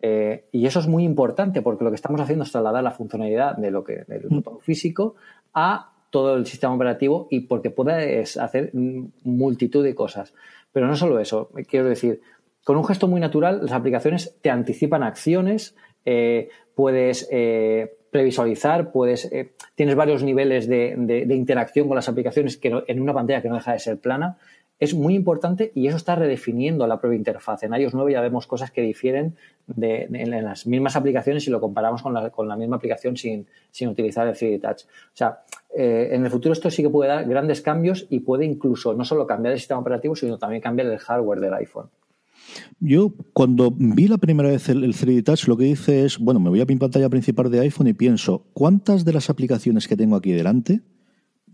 [0.00, 3.56] Eh, y eso es muy importante porque lo que estamos haciendo es trasladar la funcionalidad
[3.56, 4.36] de lo que, del mm.
[4.36, 5.14] botón físico
[5.54, 10.34] a todo el sistema operativo y porque puedes hacer multitud de cosas.
[10.72, 12.20] Pero no solo eso, quiero decir,
[12.64, 19.30] con un gesto muy natural, las aplicaciones te anticipan acciones, eh, puedes eh, previsualizar, puedes,
[19.32, 23.56] eh, tienes varios niveles de, interacción con las aplicaciones que en una pantalla que no
[23.56, 24.38] deja de ser plana.
[24.80, 27.62] Es muy importante y eso está redefiniendo la propia interfaz.
[27.62, 31.60] En iOS 9 ya vemos cosas que difieren de, en, las mismas aplicaciones si lo
[31.60, 33.46] comparamos con la, misma aplicación sin,
[33.88, 34.84] utilizar el 3D Touch.
[34.84, 35.44] O sea,
[35.74, 39.26] en el futuro esto sí que puede dar grandes cambios y puede incluso no solo
[39.26, 41.88] cambiar el sistema operativo, sino también cambiar el hardware del iPhone.
[42.80, 46.50] Yo, cuando vi la primera vez el, 3D Touch, lo que hice es, bueno, me
[46.50, 50.16] voy a mi pantalla principal de iPhone y pienso, ¿cuántas de las aplicaciones que tengo
[50.16, 50.80] aquí delante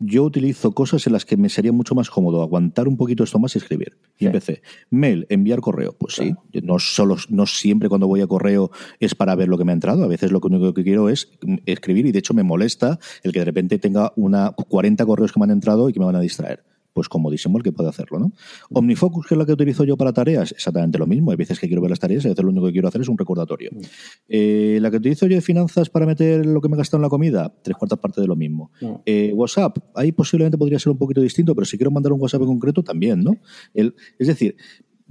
[0.01, 3.39] yo utilizo cosas en las que me sería mucho más cómodo aguantar un poquito esto
[3.39, 3.99] más y escribir.
[4.19, 4.63] Y empecé.
[4.89, 5.95] Mail, enviar correo.
[5.97, 9.65] Pues sí, no solo, no siempre cuando voy a correo es para ver lo que
[9.65, 10.03] me ha entrado.
[10.03, 11.31] A veces lo único que quiero es
[11.67, 15.39] escribir y de hecho me molesta el que de repente tenga una 40 correos que
[15.39, 18.19] me han entrado y que me van a distraer pues comodísimo el que puede hacerlo,
[18.19, 18.33] ¿no?
[18.71, 21.31] Omnifocus, que es la que utilizo yo para tareas, exactamente lo mismo.
[21.31, 23.01] Hay veces que quiero ver las tareas y a veces lo único que quiero hacer
[23.01, 23.71] es un recordatorio.
[23.73, 23.81] Mm.
[24.29, 27.03] Eh, la que utilizo yo de finanzas para meter lo que me he gastado en
[27.03, 28.71] la comida, tres cuartas partes de lo mismo.
[28.81, 28.87] Mm.
[29.07, 32.43] Eh, WhatsApp, ahí posiblemente podría ser un poquito distinto, pero si quiero mandar un WhatsApp
[32.43, 33.37] en concreto, también, ¿no?
[33.75, 34.57] El, es decir,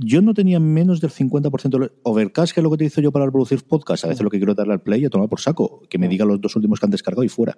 [0.02, 3.26] yo no tenía menos del 50% de Overcast, que es lo que utilizo yo para
[3.26, 4.06] reproducir podcast.
[4.06, 4.24] A veces mm.
[4.24, 6.40] lo que quiero darle al play y a tomar por saco, que me diga los
[6.40, 7.58] dos últimos que han descargado y fuera.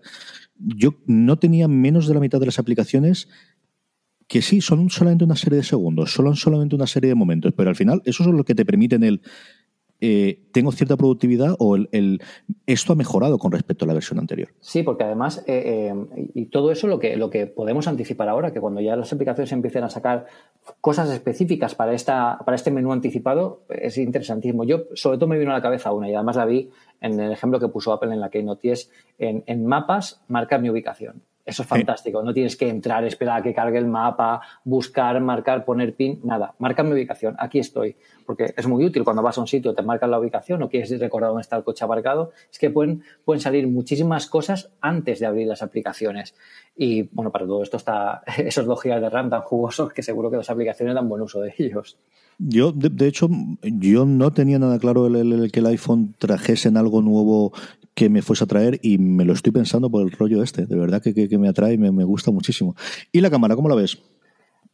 [0.58, 3.28] Yo no tenía menos de la mitad de las aplicaciones
[4.32, 7.70] que sí, son solamente una serie de segundos, son solamente una serie de momentos, pero
[7.70, 9.22] al final eso es lo que te permiten el
[10.00, 12.22] eh, tengo cierta productividad o el,
[12.66, 14.48] esto ha mejorado con respecto a la versión anterior.
[14.62, 18.54] Sí, porque además, eh, eh, y todo eso lo que, lo que podemos anticipar ahora,
[18.54, 20.28] que cuando ya las aplicaciones empiecen a sacar
[20.80, 24.64] cosas específicas para, esta, para este menú anticipado, es interesantísimo.
[24.64, 26.70] Yo, sobre todo, me vino a la cabeza una, y además la vi
[27.02, 30.62] en el ejemplo que puso Apple en la Keynote, y es en, en mapas marcar
[30.62, 31.22] mi ubicación.
[31.46, 32.22] Eso es fantástico.
[32.24, 36.54] No tienes que entrar, esperar a que cargue el mapa, buscar, marcar, poner pin, nada.
[36.60, 37.36] Marca mi ubicación.
[37.40, 37.96] Aquí estoy.
[38.26, 40.98] Porque es muy útil cuando vas a un sitio, te marcan la ubicación o quieres
[41.00, 42.32] recordar dónde está el coche aparcado.
[42.52, 46.36] Es que pueden, pueden salir muchísimas cosas antes de abrir las aplicaciones.
[46.76, 50.30] Y bueno, para todo esto está esos dos gigas de RAM tan jugosos que seguro
[50.30, 51.98] que las aplicaciones dan buen uso de ellos.
[52.38, 53.30] Yo, de, hecho,
[53.62, 57.54] yo no tenía nada claro el, que el iPhone trajese en algo nuevo
[57.94, 60.66] que me fuese a traer y me lo estoy pensando por el rollo este.
[60.66, 62.76] De verdad que, me atrae y me, gusta muchísimo.
[63.12, 64.02] ¿Y la cámara, cómo la ves?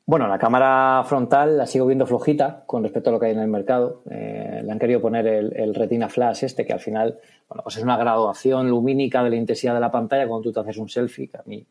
[0.06, 3.40] Bueno, la cámara frontal la sigo viendo flojita con respecto a lo que hay en
[3.40, 4.04] el mercado.
[4.10, 7.84] Eh, le han querido poner el, Retina Flash este, que al final bueno, pues es
[7.84, 11.28] una graduación lumínica de la intensidad de la pantalla cuando tú te haces un selfie,
[11.28, 11.66] que a mí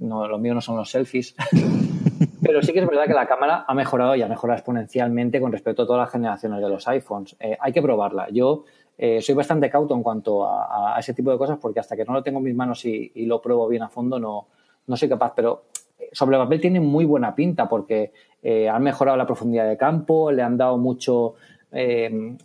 [0.00, 1.34] no, lo mío no son los selfies.
[2.42, 5.52] Pero sí que es verdad que la cámara ha mejorado y ha mejorado exponencialmente con
[5.52, 7.36] respecto a todas las generaciones de los iPhones.
[7.40, 8.28] Eh, hay que probarla.
[8.30, 8.64] Yo
[9.00, 12.12] eh, soy bastante cauto en cuanto a, ese tipo de cosas porque hasta que no
[12.12, 14.48] lo tengo en mis manos y, lo pruebo bien a fondo no,
[14.88, 15.32] no soy capaz.
[15.36, 15.66] Pero
[15.98, 19.76] eh, sobre el papel tiene muy buena pinta porque eh, han mejorado la profundidad de
[19.76, 21.34] campo, le han dado mucho,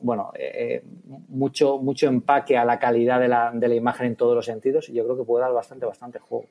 [0.02, 0.34] bueno,
[1.30, 4.90] mucho, mucho empaque a la calidad de la, de la imagen en todos los sentidos
[4.90, 6.46] y yo creo que puede dar bastante, bastante juego.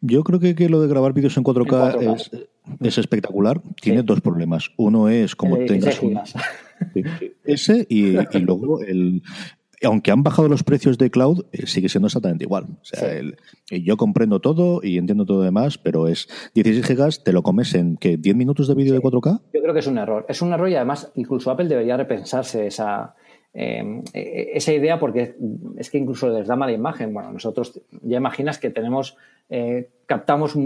[0.00, 2.40] Yo creo que, lo de grabar vídeos en 4K,
[2.80, 3.60] Es, espectacular.
[3.80, 4.70] Tiene dos problemas.
[4.76, 6.18] Uno es como tengas un...
[7.44, 9.22] ese y, luego el,
[9.84, 12.64] aunque han bajado los precios de cloud, eh, sigue siendo exactamente igual.
[12.64, 13.20] O sea,
[13.70, 17.96] yo comprendo todo y entiendo todo demás, pero es 16 gigas, te lo comes en
[17.96, 19.40] ¿qué, 10 minutos de vídeo de 4K.
[19.52, 20.26] Yo creo que es un error.
[20.28, 23.14] Es un error y además incluso Apple debería repensarse esa,
[23.56, 25.36] Em, e, e, esa idea porque
[25.78, 27.14] es que incluso les da mala imagen.
[27.14, 29.16] Bueno, nosotros ya imaginas que tenemos,
[29.48, 30.58] eh, captamos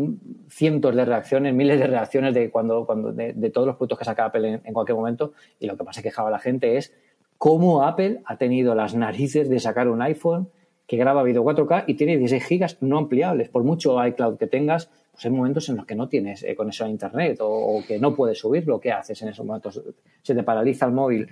[0.48, 4.24] cientos de reacciones, miles de reacciones de cuando, cuando de, todos los productos que saca
[4.24, 6.94] Apple en, cualquier momento y lo que pasa que quejaba la gente es
[7.36, 10.48] cómo Apple ha tenido las narices de sacar un iPhone
[10.86, 13.50] que graba video 4K y tiene 16 gigas no ampliables.
[13.50, 16.86] Por mucho iCloud que tengas, pues hay momentos en los que no tienes eh, conexión
[16.86, 18.78] a Internet o, que no puedes subirlo.
[18.78, 19.82] ¿Qué haces en esos momentos?
[20.22, 21.28] Se te paraliza el móvil.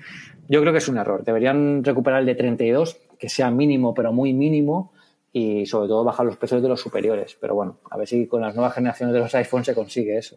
[0.49, 1.23] Yo creo que es un error.
[1.23, 4.91] Deberían recuperar el de 32, que sea mínimo, pero muy mínimo,
[5.33, 7.39] y sobre todo bajar los precios de los superiores.
[7.41, 10.37] Pero bueno, a ver si con las nuevas generaciones de los iPhones se consigue eso.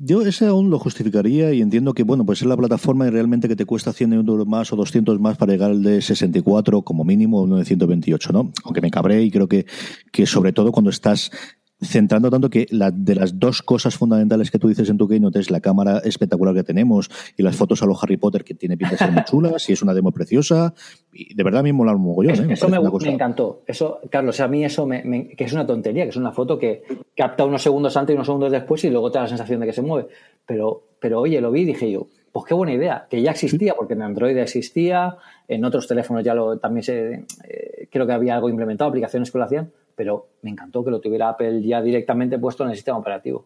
[0.00, 3.48] Yo ese aún lo justificaría y entiendo que, bueno, pues es la plataforma y realmente
[3.48, 7.02] que te cuesta 100 euros más o 200 más para llegar al de 64 como
[7.02, 8.52] mínimo o 928, ¿no?
[8.62, 9.66] Aunque me cabré y creo que,
[10.12, 11.32] que sobre todo cuando estás
[11.80, 15.38] centrando tanto que la, de las dos cosas fundamentales que tú dices en tu keynote
[15.38, 18.76] es la cámara espectacular que tenemos y las fotos a los Harry Potter que tiene
[18.76, 20.74] pinta de ser muy chulas y es una demo preciosa
[21.12, 22.50] y de verdad a mí me mola un mogollón.
[22.50, 22.54] ¿eh?
[22.54, 23.62] Eso me, encantó.
[23.66, 26.82] Eso, Carlos, a mí eso me, que es una tontería, que es una foto que
[27.16, 29.66] capta unos segundos antes y unos segundos después y luego te da la sensación de
[29.66, 30.08] que se mueve.
[30.46, 33.74] Pero, pero oye, lo vi y dije yo, pues qué buena idea, que ya existía,
[33.74, 35.16] porque en Android existía,
[35.46, 39.38] en otros teléfonos ya lo también se, eh, creo que había algo implementado, aplicaciones que
[39.38, 42.98] lo hacían, pero me encantó que lo tuviera Apple ya directamente puesto en el sistema
[42.98, 43.44] operativo.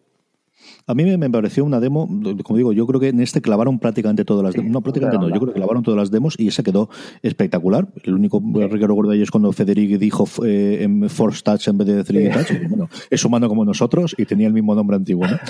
[0.85, 2.07] A mí me, pareció una demo,
[2.43, 4.71] como digo, yo creo que en este clavaron prácticamente todas las demos.
[4.71, 6.89] No, prácticamente no, yo creo que clavaron todas las demos y ese quedó
[7.21, 7.87] espectacular.
[8.03, 11.77] El único que recuerdo de ahí es cuando Federic dijo eh, en Force Touch en
[11.77, 12.69] vez de 3D Touch.
[12.69, 15.37] Bueno, es humano como nosotros y tenía el mismo nombre antiguo, ¿no?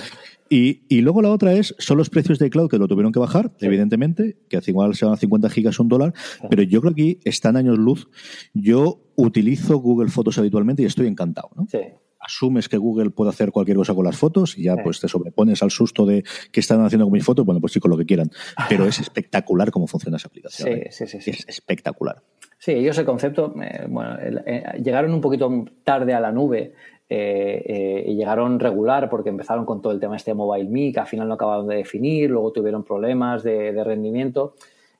[0.49, 3.17] Y, y, luego la otra es, son los precios de cloud que lo tuvieron que
[3.17, 6.13] bajar, evidentemente, que hace igual se van a 50 gigas un dólar,
[6.47, 8.07] pero yo creo que aquí están años luz.
[8.53, 11.65] Yo utilizo Google Fotos habitualmente y estoy encantado, ¿no?
[11.71, 11.79] Sí
[12.24, 15.61] asumes que Google puede hacer cualquier cosa con las fotos y ya pues te sobrepones
[15.61, 18.05] al susto de que están haciendo con mis fotos, bueno, pues sí, con lo que
[18.05, 18.32] quieran.
[18.69, 20.69] Pero es espectacular cómo funciona esa aplicación.
[20.69, 20.88] Sí, ¿eh?
[20.91, 22.21] sí, sí, Es espectacular.
[22.57, 26.74] Sí, ellos el concepto, eh, bueno, eh, llegaron un poquito tarde a la nube
[27.09, 31.05] y llegaron regular porque empezaron con todo el tema este de Mobile Me, que al
[31.05, 34.55] final no acabaron de definir, luego tuvieron problemas de, de rendimiento.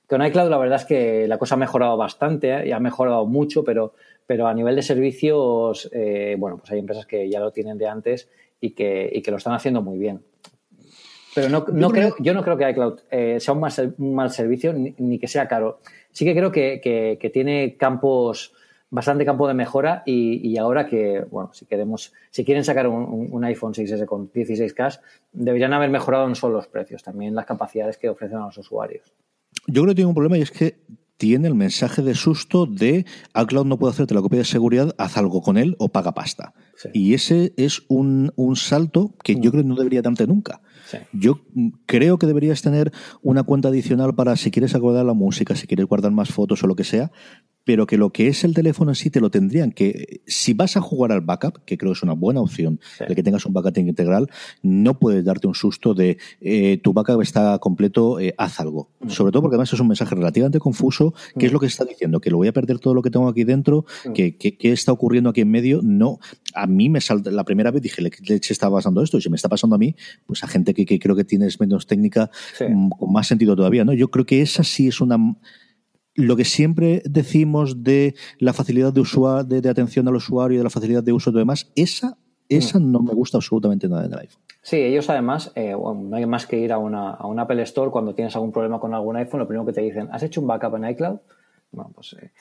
[0.07, 3.63] Con iCloud la verdad es que la cosa ha mejorado bastante y ha mejorado mucho,
[3.63, 3.93] pero
[4.26, 7.88] pero a nivel de servicios, eh, bueno, pues hay empresas que ya lo tienen de
[7.88, 10.21] antes y que, y que lo están haciendo muy bien.
[11.36, 14.30] Pero no, no creo, yo no creo que iCloud eh, sea un mal, un mal
[14.30, 15.80] servicio ni, que sea caro.
[16.11, 16.80] Sí que creo que,
[17.19, 18.53] que, tiene campos,
[18.91, 23.30] bastante campo de mejora y, y, ahora que, bueno, si queremos, si quieren sacar un,
[23.32, 24.99] un iPhone 6S con 16K,
[25.32, 29.11] deberían haber mejorado no solo los precios, también las capacidades que ofrecen a los usuarios.
[29.65, 30.76] Yo creo que tiene un problema y es que
[31.24, 35.15] tiene el mensaje de susto de iCloud no puede hacerte la copia de seguridad, haz
[35.15, 36.53] algo con él o paga pasta.
[36.91, 40.59] Y ese es un, un salto que yo creo que no debería darte nunca.
[41.13, 41.39] Yo
[41.86, 45.86] creo que deberías tener una cuenta adicional para si quieres guardar la música, si quieres
[45.86, 47.09] guardar más fotos o lo que sea,
[47.66, 50.78] pero que lo que es el teléfono en sí te lo tendrían que, si vas
[50.78, 53.53] a jugar al backup, que creo que es una buena opción, el que tengas un
[53.53, 54.30] backup integral,
[54.61, 58.89] no puedes darte un susto de eh, tu backup está completo, eh, haz algo.
[58.99, 59.09] Mm.
[59.09, 61.53] Sobre todo porque además es un mensaje relativamente confuso, ¿qué es mm.
[61.53, 62.20] lo que está diciendo?
[62.20, 63.86] ¿Que lo voy a perder todo lo que tengo aquí dentro?
[64.05, 64.14] Mm.
[64.14, 65.82] ¿Qué, qué, está ocurriendo aquí en medio?
[65.84, 66.20] No,
[66.53, 69.18] a mí me salta, la primera vez dije, ¿qué leche está pasando esto?
[69.18, 69.95] Y si me está pasando a mí,
[70.26, 73.93] pues a gente que, que creo que tienes menos técnica, con más sentido todavía, ¿no?
[73.93, 75.18] Yo creo que esa sí es una
[76.16, 80.64] lo que siempre decimos de la facilidad de, usuario, de, atención al usuario y de
[80.64, 82.18] la facilidad de uso y demás, esa,
[82.49, 82.91] esa mm.
[82.91, 84.41] no me gusta absolutamente nada del iPhone.
[84.61, 87.91] Sí, ellos además, eh, no hay más que ir a una, a una Apple Store
[87.91, 90.47] cuando tienes algún problema con algún iPhone, lo primero que te dicen, ¿has hecho un
[90.47, 91.18] backup en iCloud?
[91.72, 92.32] Bueno, pues eh,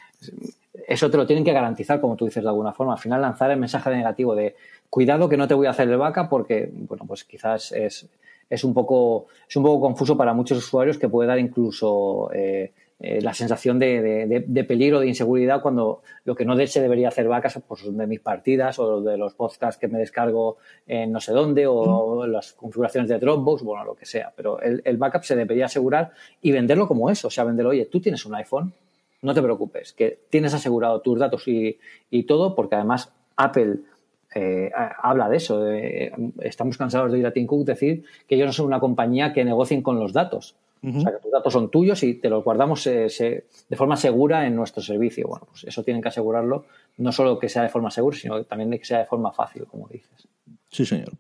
[0.87, 2.93] eso te lo tienen que garantizar, como tú dices de alguna forma.
[2.93, 4.55] Al final lanzar el mensaje negativo de
[4.91, 8.09] cuidado que no te voy a hacer el backup porque, bueno, pues quizás es,
[8.49, 12.73] es, un, poco, es un poco confuso para muchos usuarios que puede dar incluso eh,
[13.05, 17.27] eh, la sensación de, de, peligro, de inseguridad, cuando lo que no se debería hacer
[17.27, 21.33] vacas pues, de mis partidas o de los podcasts que me descargo en no sé
[21.33, 24.33] dónde o las configuraciones de Dropbox, bueno, lo que sea.
[24.37, 27.27] Pero el, el, backup se debería asegurar y venderlo como eso.
[27.27, 28.73] O sea, venderlo, oye, tú tienes un iPhone,
[29.23, 33.81] no te preocupes, que tienes asegurado tus datos y, y todo, porque además Apple
[34.33, 34.71] eh,
[35.03, 35.69] habla de eso.
[36.41, 39.45] estamos cansados de ir a Tim Cook decir que ellos no son una compañía que
[39.45, 40.55] negocien con los datos.
[40.85, 43.07] O sea, que tus datos son tuyos y te los guardamos eh,
[43.69, 45.29] de forma segura en nuestro servicio.
[45.29, 46.67] Bueno, pues eso tienen que asegurarlo,
[46.99, 49.65] no solo que sea de forma segura, sino también de que sea de forma fácil,
[49.67, 50.29] como dices.
[50.71, 51.13] Sí, señor.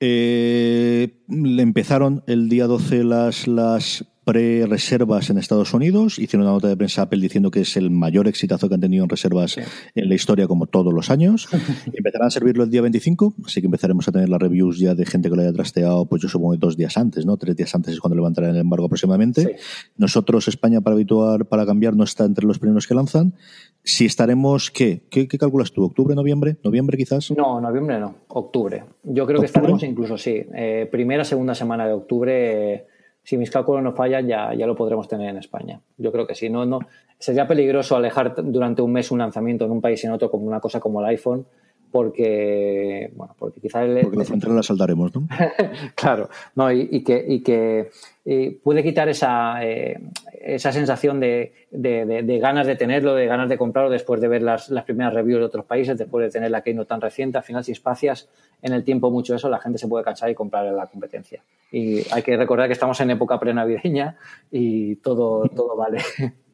[0.00, 6.18] Eh, empezaron el día 12 las, las pre-reservas en Estados Unidos.
[6.18, 9.04] Hicieron una nota de prensa Apple diciendo que es el mayor exitazo que han tenido
[9.04, 11.48] en reservas en la historia, como todos los años.
[11.92, 15.06] Empezarán a servirlo el día 25, así que empezaremos a tener las reviews ya de
[15.06, 17.36] gente que lo haya trasteado, pues yo supongo dos días antes, ¿no?
[17.36, 19.58] Tres días antes es cuando levantarán el embargo aproximadamente.
[19.96, 23.34] Nosotros, España, para habituar, para cambiar, no está entre los primeros que lanzan.
[23.84, 25.04] Si estaremos, ¿qué?
[25.08, 25.84] ¿Qué, calculas tú?
[25.84, 26.56] ¿Octubre, noviembre?
[26.64, 27.30] ¿Noviembre quizás?
[27.30, 28.82] No, noviembre no, octubre.
[29.04, 32.95] Yo creo que estaremos incluso, sí, eh, primera, segunda semana de octubre
[33.26, 35.80] si mis cálculos no fallan, ya, ya lo podremos tener en España.
[35.98, 36.48] Yo creo que sí.
[36.48, 36.78] No, no,
[37.18, 40.46] sería peligroso alejar durante un mes un lanzamiento en un país y en otro como
[40.46, 41.44] una cosa como el iPhone,
[41.90, 43.88] porque, bueno, porque quizás...
[44.00, 45.26] Porque la frontera la saltaremos, ¿no?
[45.96, 47.90] claro, no, y, que, y que
[48.64, 50.00] puede quitar esa, eh,
[50.40, 54.68] esa sensación de, de, ganas de tenerlo, de ganas de comprarlo después de ver las,
[54.68, 57.38] las, primeras reviews de otros países, después de tener la Keynote tan reciente.
[57.38, 58.28] Al final, si espacias
[58.62, 61.40] en el tiempo mucho eso, la gente se puede cansar y comprar la competencia.
[61.70, 64.16] Y hay que recordar que estamos en época prenavideña
[64.50, 65.98] y todo, todo vale.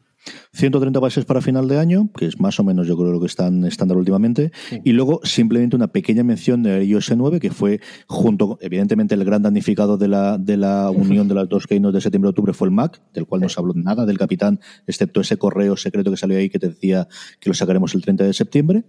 [0.53, 3.27] 130 países para final de año, que es más o menos yo creo lo que
[3.27, 4.53] están estándar últimamente,
[4.85, 9.43] y luego simplemente una pequeña mención de iOS 9, que fue junto, evidentemente el gran
[9.43, 13.01] damnificado de la, de la unión de las dos keynotes de septiembre-octubre fue el Mac,
[13.13, 16.49] del cual no se habló nada del capitán, excepto ese correo secreto que salió ahí
[16.49, 17.09] que te decía
[17.41, 18.85] que lo sacaremos el 30 de septiembre.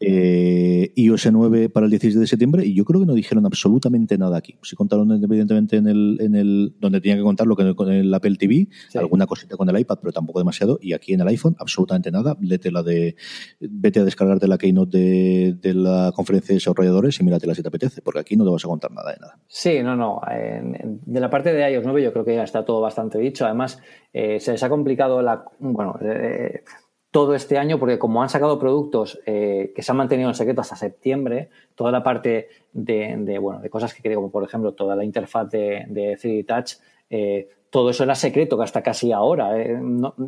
[0.00, 4.16] eh, iOS 9 para el 16 de septiembre y yo creo que no dijeron absolutamente
[4.16, 4.56] nada aquí.
[4.62, 8.12] Si contaron evidentemente en el, en el donde tenían que contar lo que con el
[8.14, 10.57] Apple TV, alguna cosita con el iPad, pero tampoco demasiado.
[10.80, 12.36] Y aquí en el iPhone, absolutamente nada.
[12.38, 13.16] Vete, la de,
[13.60, 17.68] vete a descargarte la keynote de, de la conferencia de desarrolladores y míratela si te
[17.68, 19.38] apetece, porque aquí no te vas a contar nada de nada.
[19.46, 20.20] Sí, no, no.
[20.26, 23.44] de la parte de iOS 9 yo creo que ya está todo bastante dicho.
[23.44, 23.80] Además,
[24.12, 25.44] eh, se les ha complicado la...
[25.58, 26.62] Bueno, eh,
[27.10, 30.60] todo este año, porque como han sacado productos eh, que se han mantenido en secreto
[30.60, 34.94] hasta septiembre, toda la parte de, bueno, de cosas que creo, como por ejemplo toda
[34.94, 39.60] la interfaz de, de 3D Touch, eh, todo eso era secreto hasta casi ahora.
[39.60, 39.78] Eh,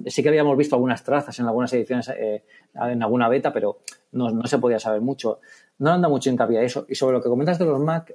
[0.07, 3.78] sí que habíamos visto algunas trazas en algunas ediciones, en alguna beta, pero
[4.12, 5.41] no, se podía saber mucho.
[5.78, 6.86] No anda mucho hincapié a eso.
[6.88, 8.14] Y sobre lo que comentas de los Mac,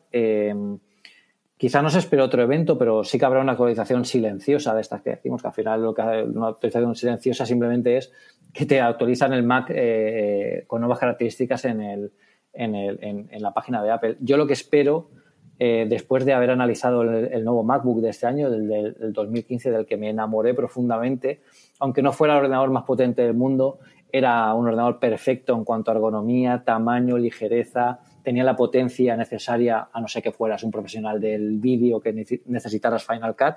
[1.57, 5.01] Quizá no se espera otro evento, pero sí que habrá una actualización silenciosa de estas
[5.01, 8.11] que decimos, que al final lo que una actualización silenciosa simplemente es
[8.51, 12.11] que te actualizan el Mac eh, con nuevas características en, el,
[12.51, 14.17] en, el, en, la página de Apple.
[14.19, 15.11] Yo lo que espero,
[15.57, 19.85] eh, después de haber analizado el, nuevo MacBook de este año, del, del, 2015, del
[19.85, 21.41] que me enamoré profundamente,
[21.79, 23.79] aunque no fuera el ordenador más potente del mundo,
[24.11, 30.01] era un ordenador perfecto en cuanto a ergonomía, tamaño, ligereza, tenía la potencia necesaria, a
[30.01, 32.13] no ser que fueras un profesional del vídeo que
[32.45, 33.55] necesitaras Final Cut.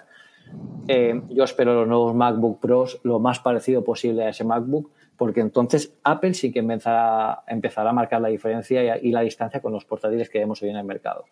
[0.88, 5.40] Eh, yo espero los nuevos MacBook Pros lo más parecido posible a ese MacBook, porque
[5.40, 9.84] entonces Apple sí que empezará, a marcar la diferencia y, y la distancia con los
[9.84, 11.24] portátiles que vemos hoy en el mercado.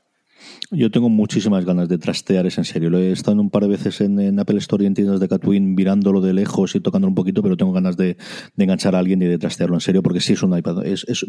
[0.71, 2.91] Yo tengo muchísimas ganas de trastear, es en serio.
[2.91, 5.75] Lo he estado un par de veces en, Apple Store y en tiendas de Catwin
[5.75, 8.17] mirándolo de lejos y tocándolo un poquito, pero tengo ganas de,
[8.57, 10.85] enganchar a alguien y de trastearlo en serio, porque sí es un iPad.
[10.85, 11.27] Es,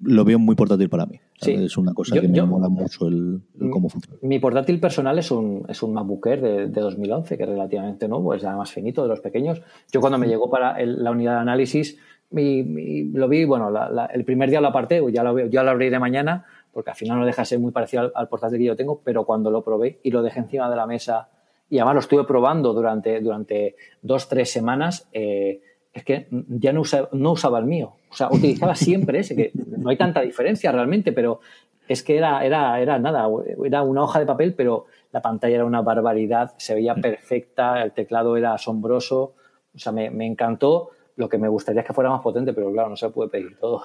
[0.00, 1.20] lo veo muy portátil para mí.
[1.40, 3.40] Es una cosa que me mola mucho el,
[3.70, 4.18] cómo funciona.
[4.22, 8.34] Mi portátil personal es un, es un MacBook Air de, 2011, que es relativamente nuevo,
[8.34, 9.60] es más finito de los pequeños.
[9.92, 11.98] Yo cuando me llegó para la unidad de análisis,
[12.30, 13.72] lo vi, bueno,
[14.12, 17.26] el primer día lo aparté, ya lo, ya lo abriré mañana porque al final no
[17.26, 20.10] deja de ser muy parecido al, portátil que yo tengo, pero cuando lo probé y
[20.10, 21.28] lo dejé encima de la mesa,
[21.68, 25.60] y además lo estuve probando durante, durante dos, tres semanas, eh,
[25.92, 27.94] es que ya no, no usaba el mío.
[28.10, 31.40] O sea, utilizaba siempre ese, que no hay tanta diferencia realmente, pero
[31.88, 33.28] es que era, era, era nada,
[33.64, 37.92] era una hoja de papel, pero la pantalla era una barbaridad, se veía perfecta, el
[37.92, 39.34] teclado era asombroso,
[39.74, 40.90] o sea, me, me encantó
[41.20, 43.56] lo que me gustaría es que fuera más potente, pero claro, no se puede pedir
[43.60, 43.82] todo.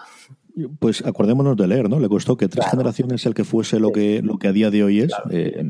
[0.79, 1.99] Pues acordémonos de leer, ¿no?
[1.99, 4.83] Le costó que tres generaciones el que fuese lo que, lo que a día de
[4.83, 5.11] hoy es.
[5.29, 5.61] Eh,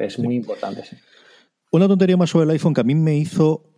[0.00, 0.96] es, muy importante, sí.
[1.72, 3.73] Una tontería más sobre el iPhone que a mí me hizo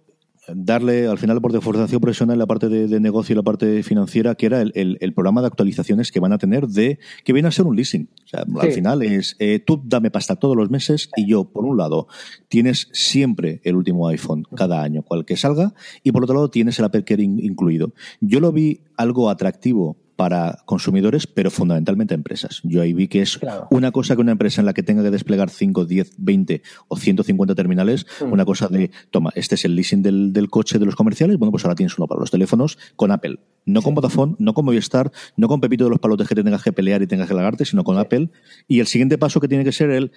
[0.54, 4.46] darle al final por deforestación profesional la parte de, negocio y la parte financiera, que
[4.46, 7.76] era el, programa de actualizaciones que van a tener de que viene a ser un
[7.76, 8.08] leasing.
[8.24, 11.64] O sea, Al final es eh, tú dame pasta todos los meses y yo, por
[11.64, 12.08] un lado,
[12.48, 16.78] tienes siempre el último iPhone cada año, cual que salga, y por otro lado tienes
[16.78, 17.92] el Apple Care incluido.
[18.20, 22.60] Yo lo vi algo atractivo para consumidores, pero fundamentalmente empresas.
[22.64, 23.38] Yo ahí vi que es
[23.70, 26.96] una cosa que una empresa en la que tenga que desplegar 5, 10, 20 o
[26.96, 28.32] 150 terminales, mm.
[28.32, 31.52] una cosa de, toma, este es el leasing del, del, coche de los comerciales, bueno,
[31.52, 33.38] pues ahora tienes uno para los teléfonos con Apple.
[33.66, 36.62] No con Vodafone, no con Movistar, no con Pepito de los palotes que te tengas
[36.62, 38.30] que pelear y tengas que lagarte, sino con Apple.
[38.68, 40.12] Y el siguiente paso que tiene que ser el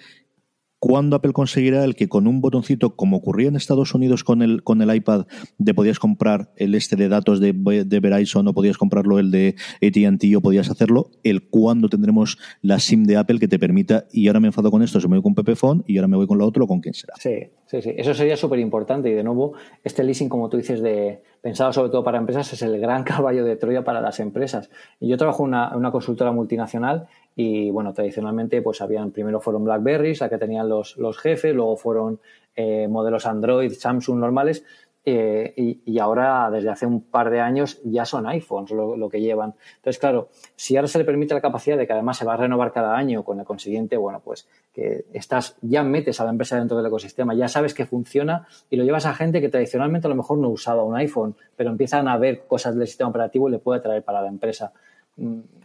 [0.80, 4.62] ¿Cuándo Apple conseguirá el que con un botoncito, como ocurría en Estados Unidos con el,
[4.62, 5.26] con el iPad,
[5.58, 10.34] de podías comprar el este de datos de, Verizon o podías comprarlo el de AT&T
[10.36, 14.40] o podías hacerlo, el cuándo tendremos la SIM de Apple que te permita, y ahora
[14.40, 16.46] me enfado con esto, se me voy con Pepephone y ahora me voy con la
[16.46, 17.12] otra o con quién será?
[17.18, 17.92] Sí, sí, sí.
[17.98, 19.52] Eso sería súper importante y de nuevo,
[19.84, 23.44] este leasing, como tú dices, de pensado sobre todo para empresas, es el gran caballo
[23.44, 24.70] de Troya para las empresas.
[24.98, 27.06] Y yo trabajo en una, una consultora multinacional
[27.36, 31.76] y bueno, tradicionalmente pues habían, primero fueron Blackberries, la que tenían los, los jefes, luego
[31.76, 32.20] fueron
[32.56, 34.64] eh, modelos Android, Samsung normales,
[35.02, 39.54] eh, y, ahora desde hace un par de años ya son iPhones lo, que llevan.
[39.76, 42.36] Entonces, claro, si ahora se le permite la capacidad de que además se va a
[42.36, 46.58] renovar cada año con el consiguiente, bueno, pues que estás, ya metes a la empresa
[46.58, 50.10] dentro del ecosistema, ya sabes que funciona y lo llevas a gente que tradicionalmente a
[50.10, 53.52] lo mejor no usaba un iPhone, pero empiezan a ver cosas del sistema operativo y
[53.52, 54.72] le puede traer para la empresa.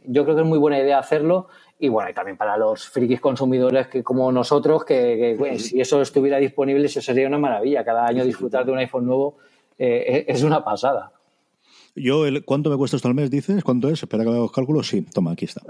[0.07, 1.47] Yo creo que es muy buena idea hacerlo
[1.77, 6.37] y bueno, y también para los frikis consumidores que como nosotros, que, si eso estuviera
[6.37, 7.83] disponible, eso sería una maravilla.
[7.83, 9.37] Cada año disfrutar de un iPhone nuevo
[9.77, 11.11] eh, es una pasada.
[11.95, 13.31] Yo, el, ¿cuánto me cuesta esto al mes?
[13.31, 14.03] Dices, ¿cuánto es?
[14.03, 14.89] Espera que haga los cálculos.
[14.89, 15.61] Sí, toma, aquí está.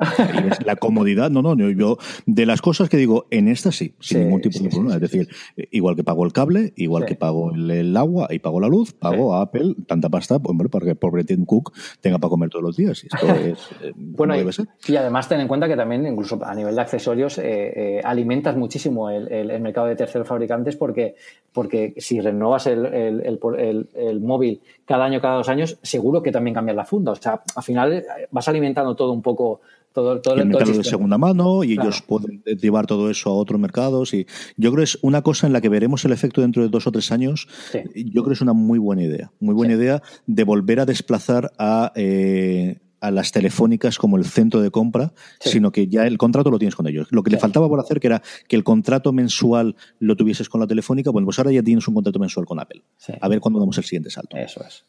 [0.65, 4.41] la comodidad, no, no, yo, de las cosas que digo, en esta sí, sin ningún
[4.41, 4.95] tipo de problema.
[4.95, 5.29] Es decir,
[5.69, 9.35] igual que pago el cable, igual que pago el, agua y pago la luz, pago
[9.35, 12.63] a Apple tanta pasta, pues, hombre, para que pobre Tim Cook tenga para comer todos
[12.63, 13.03] los días.
[13.03, 16.73] Y esto es, eh, bueno, y, además ten en cuenta que también, incluso a nivel
[16.73, 21.15] de accesorios, eh, eh, alimentas muchísimo el, el, mercado de terceros fabricantes porque,
[21.53, 26.53] porque si renovas el, el móvil cada año, cada dos años, seguro seguro que también
[26.53, 27.11] cambiar la funda.
[27.11, 29.61] O sea, al final eh, vas alimentando todo un poco
[29.93, 33.59] todo, todo, el mercado de segunda mano y ellos pueden llevar todo eso a otros
[33.61, 36.61] mercados y yo creo que es una cosa en la que veremos el efecto dentro
[36.61, 37.47] de dos o tres años
[37.95, 41.53] yo creo que es una muy buena idea muy buena idea de volver a desplazar
[41.57, 46.49] a eh, a las telefónicas como el centro de compra, sino que ya el contrato
[46.49, 47.07] lo tienes con ellos.
[47.11, 50.59] Lo que le faltaba por hacer, que era que el contrato mensual lo tuvieses con
[50.59, 52.81] la telefónica, bueno, pues ahora ya tienes un contrato mensual con Apple.
[53.21, 54.35] A ver cuándo damos el siguiente salto.
[54.37, 54.85] Eso es.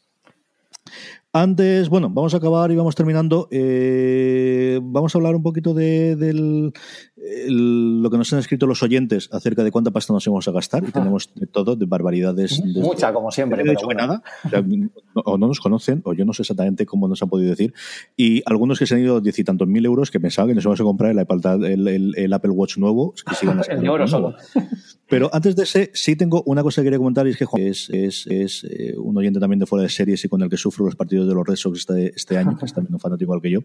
[1.33, 3.47] Antes, bueno, vamos a acabar y vamos terminando.
[3.51, 6.71] Eh, vamos a hablar un poquito de,
[7.49, 10.83] lo que nos han escrito los oyentes acerca de cuánta pasta nos íbamos a gastar.
[10.87, 12.63] Y tenemos de todo, de barbaridades.
[12.63, 13.63] Mucha, como siempre.
[13.63, 14.21] De hecho, nada.
[15.13, 17.73] O, no nos conocen, o yo no sé exactamente cómo nos han podido decir.
[18.15, 20.63] Y algunos que se han ido diez y tantos mil euros que pensaban que nos
[20.63, 23.13] íbamos a comprar el, Apple Watch nuevo.
[23.69, 24.35] el de oro solo.
[25.09, 27.63] Pero antes de ese, sí tengo una cosa que quería comentar y es que Juan
[27.63, 30.57] es, es, es eh, un oyente también de fuera de series y con el que
[30.57, 33.27] sufro los partidos de los Red Sox este, este año, que es también un fanático
[33.27, 33.59] igual que yo.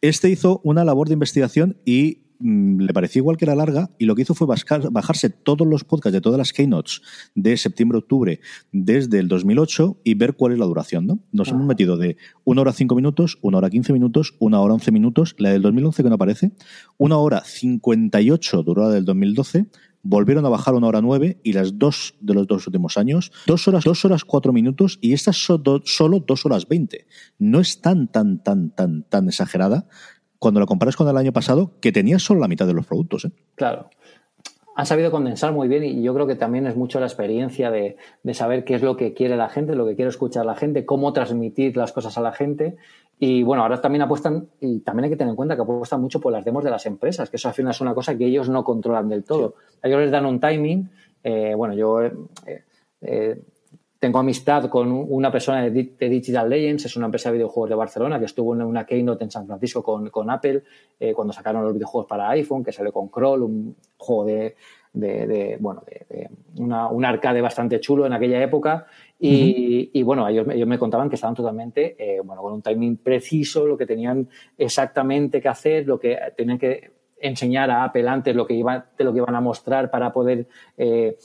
[0.00, 4.06] Este hizo una labor de investigación y mm, le pareció igual que era larga y
[4.06, 7.02] lo que hizo fue bajarse todos los podcasts de todas las keynotes
[7.34, 8.40] de septiembre-octubre
[8.72, 11.06] desde el 2008 y ver cuál es la duración.
[11.06, 11.20] ¿no?
[11.32, 14.92] Nos hemos metido de una hora cinco minutos, una hora quince minutos, una hora once
[14.92, 16.52] minutos, la del 2011 que no aparece,
[16.96, 19.66] una hora 58 durada del 2012,
[20.02, 23.68] volvieron a bajar una hora nueve y las dos de los dos últimos años, dos
[23.68, 27.06] horas, dos horas cuatro minutos y esta son solo dos horas veinte.
[27.38, 29.88] No es tan, tan, tan, tan, tan exagerada
[30.38, 33.24] cuando la comparas con el año pasado, que tenía solo la mitad de los productos.
[33.24, 33.32] ¿eh?
[33.54, 33.90] Claro.
[34.76, 37.96] Han sabido condensar muy bien y yo creo que también es mucho la experiencia de,
[38.22, 40.86] de, saber qué es lo que quiere la gente, lo que quiere escuchar la gente,
[40.86, 42.76] cómo transmitir las cosas a la gente
[43.20, 46.20] y bueno, ahora también apuestan, y también hay que tener en cuenta que apuestan mucho
[46.20, 48.48] por las demos de las empresas, que eso al final es una cosa que ellos
[48.48, 49.54] no controlan del todo.
[49.82, 50.88] Ellos les dan un timing.
[51.24, 52.12] Eh, bueno, yo eh,
[53.00, 53.42] eh,
[53.98, 58.18] tengo amistad con una persona de, Digital Legends, es una empresa de videojuegos de Barcelona
[58.18, 60.62] que estuvo en una keynote en San Francisco con, con Apple
[61.14, 64.54] cuando sacaron los videojuegos para iPhone, que salió con Crawl, un juego de,
[64.92, 68.86] de, bueno, de, una, un arcade bastante chulo en aquella época.
[69.20, 73.66] Y, bueno, ellos, ellos, me contaban que estaban totalmente, eh, bueno, con un timing preciso,
[73.66, 78.46] lo que tenían exactamente que hacer, lo que tenían que enseñar a Apple antes, lo
[78.46, 80.46] que iba, de lo que iban a mostrar para poder
[80.76, 81.16] eh,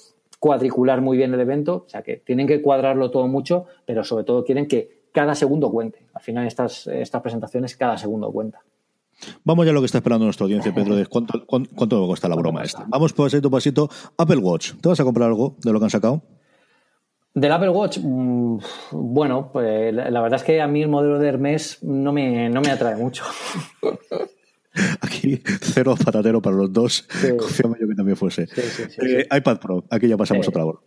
[0.43, 1.85] cuadricular muy bien el evento.
[1.85, 5.71] O sea, que tienen que cuadrarlo todo mucho, pero sobre todo quieren que cada segundo
[5.71, 6.05] cuente.
[6.13, 8.59] Al final, estas, estas presentaciones, cada segundo cuenta.
[9.45, 12.27] Vamos ya a lo que está esperando nuestra audiencia, Pedro, de cuánto, cuánto, me cuesta
[12.27, 12.83] la broma esta.
[12.89, 13.89] Vamos pasito a pasito.
[14.17, 16.21] Apple Watch, ¿te vas a comprar algo de lo que han sacado?
[17.33, 18.57] Del Apple Watch, mm,
[18.91, 22.59] bueno, pues la verdad es que a mí el modelo de Hermes no me, no
[22.59, 23.23] me atrae mucho.
[25.01, 27.05] Aquí cero patatero para los dos.
[27.21, 27.27] Sí.
[27.27, 28.47] yo que también fuese.
[29.01, 30.79] Eh, iPad Pro, aquí ya pasamos otra hora.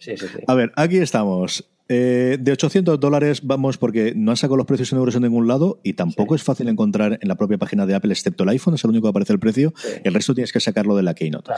[0.47, 1.69] A ver, aquí estamos.
[1.89, 5.47] Eh, de 800 dólares vamos porque no han sacado los precios en euros en ningún
[5.47, 8.75] lado y tampoco es fácil encontrar en la propia página de Apple, excepto el iPhone,
[8.75, 9.73] es el único que aparece el precio.
[10.03, 11.53] El resto tienes que sacarlo de la Keynote.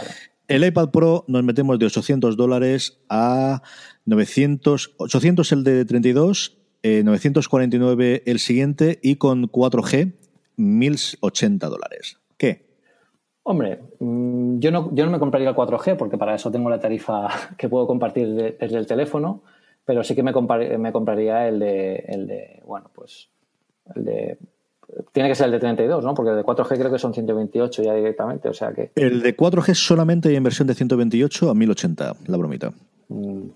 [0.46, 3.62] El iPad Pro nos metemos de 800 dólares a
[4.04, 10.12] 900, 800 el de 32, 949 eh, el siguiente y con 4G
[10.58, 12.17] 1080 dólares.
[12.38, 12.66] ¿Qué?
[13.42, 16.80] Hombre, mm, yo no, yo no me compraría el 4G porque para eso tengo la
[16.80, 17.28] tarifa
[17.58, 18.28] que puedo compartir
[18.58, 19.42] desde el teléfono,
[19.84, 20.32] pero sí que me,
[20.78, 23.28] me compraría el de, el de, bueno, pues,
[23.94, 24.38] el de
[25.12, 26.14] tiene que ser el de 32, ¿no?
[26.14, 28.90] Porque el de 4G creo que son 128 ya directamente, o sea que...
[28.94, 32.72] El de 4G solamente hay en versión de 128 a 1080, la bromita.
[33.08, 33.48] Mm,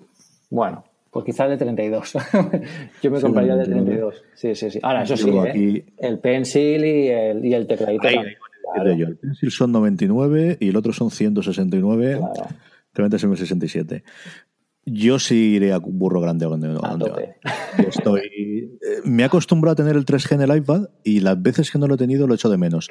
[0.50, 2.12] bueno, pues quizás de 32.
[3.02, 4.22] Yo me compraría de 32.
[4.34, 4.78] Sí, sí, sí.
[4.82, 5.84] Ahora, eso sí, ¿eh?
[5.98, 8.08] el pencil y el, y el tecladito.
[8.76, 12.18] El pencil son 99 y el otro son 169.
[12.18, 12.32] Claro.
[12.94, 14.04] Realmente es 67.
[14.84, 17.36] Yo sí iré a burro grande donde, donde
[17.86, 21.70] Estoy, eh, me he acostumbrado a tener el 3G en el iPad y las veces
[21.70, 22.88] que no lo he tenido lo echo de menos.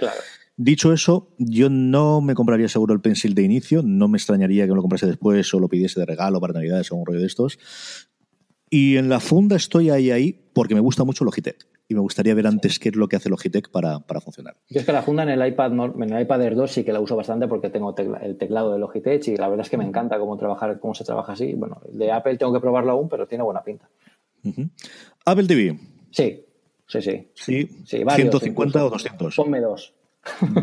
[0.56, 4.70] Dicho eso, yo no me compraría seguro el Pencil de inicio, no me extrañaría que
[4.70, 7.28] me lo comprase después o lo pidiese de regalo para Navidades o un rollo de
[7.28, 7.60] estos.
[8.70, 11.68] Y en la funda estoy ahí, ahí, porque me gusta mucho Logitech.
[11.92, 14.56] Y me gustaría ver antes qué es lo que hace Logitech para, para, funcionar.
[14.70, 16.94] Yo es que la funda en el iPad en el iPad Air 2 sí que
[16.94, 19.84] la uso bastante porque tengo el teclado de Logitech y la verdad es que me
[19.84, 21.54] encanta cómo trabajar, cómo se trabaja así.
[21.54, 23.90] Bueno, el de Apple tengo que probarlo aún, pero tiene buena pinta.
[25.26, 25.78] Apple TV.
[26.12, 26.46] Sí,
[26.88, 27.28] sí, sí.
[27.34, 29.36] Sí, sí 150 o 200.
[29.36, 29.94] Ponme dos.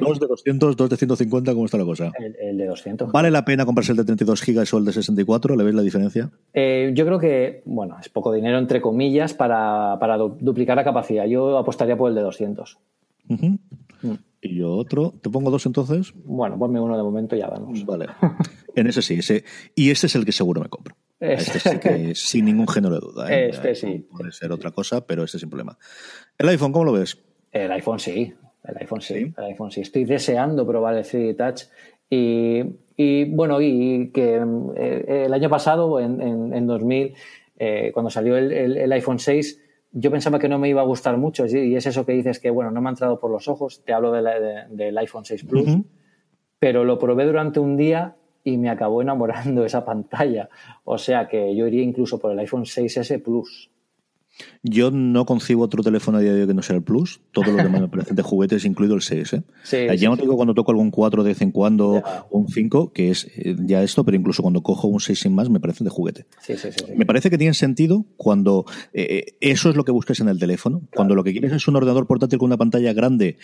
[0.00, 2.12] Dos de 200, dos de 150, ¿cómo está la cosa?
[2.18, 3.10] El, de 200.
[3.10, 5.56] ¿Vale la pena comprarse el de 32 gigas o el de 64?
[5.56, 6.30] ¿Le ves la diferencia?
[6.54, 9.98] Eh, yo creo que, bueno, es poco dinero, entre comillas, para,
[10.40, 11.26] duplicar la capacidad.
[11.26, 12.78] Yo apostaría por el de 200.
[13.26, 13.56] Mm.
[14.40, 15.14] Y yo otro.
[15.20, 16.12] ¿Te pongo dos entonces?
[16.24, 17.84] Bueno, ponme uno de momento y ya vamos.
[17.84, 18.06] Vale.
[18.76, 19.14] en ese sí.
[19.14, 19.44] Ese,
[19.74, 20.96] y ese es el que seguro me compro.
[21.20, 23.32] Este sí que sin ningún género de duda.
[23.32, 23.48] ¿eh?
[23.48, 24.06] Este sí.
[24.08, 25.76] Puede ser otra cosa, pero este sin problema.
[26.38, 27.18] ¿El iPhone cómo lo ves?
[27.50, 28.32] El iPhone sí.
[28.68, 29.32] El iPhone sí.
[29.36, 29.80] El iPhone sí.
[29.80, 31.64] Estoy deseando probar el 3D Touch.
[32.10, 34.42] Y, bueno, y que
[34.76, 36.20] eh, el año pasado, en,
[36.52, 37.14] en, 2000,
[37.58, 39.62] eh, cuando salió el, iPhone 6,
[39.92, 41.46] yo pensaba que no me iba a gustar mucho.
[41.46, 43.82] Y es eso que dices que, bueno, no me ha entrado por los ojos.
[43.84, 45.78] Te hablo del iPhone 6 Plus.
[46.58, 50.48] Pero lo probé durante un día y me acabó enamorando esa pantalla.
[50.84, 53.70] O sea que yo iría incluso por el iPhone 6S Plus.
[54.62, 57.20] Yo no concibo otro teléfono a día de hoy que no sea el Plus.
[57.32, 59.32] Todo lo demás me parecen de juguetes, incluido el 6.
[59.32, 59.42] ¿eh?
[59.62, 62.92] Sí, ya no digo cuando toco algún 4 de vez en cuando o un 5,
[62.92, 65.84] que es eh, ya esto, pero incluso cuando cojo un 6 sin más, me parecen
[65.84, 66.26] de juguete.
[66.96, 70.82] me parece que tiene sentido cuando eh, eso es lo que busques en el teléfono.
[70.94, 73.38] Cuando lo que quieres es un ordenador portátil con una pantalla grande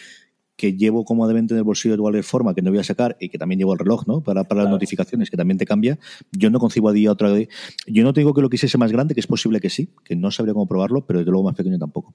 [0.57, 3.29] que llevo cómodamente en el bolsillo de igual forma, que no voy a sacar, y
[3.29, 4.23] que también llevo el reloj, ¿no?
[4.23, 5.99] Para, para las notificaciones, que también te cambia.
[6.33, 7.49] Yo no concibo a día otra vez.
[7.87, 10.17] Yo no te digo que lo quisiese más grande, que es posible que sí, que
[10.17, 12.15] no sabría cómo probarlo, pero desde luego más pequeño tampoco.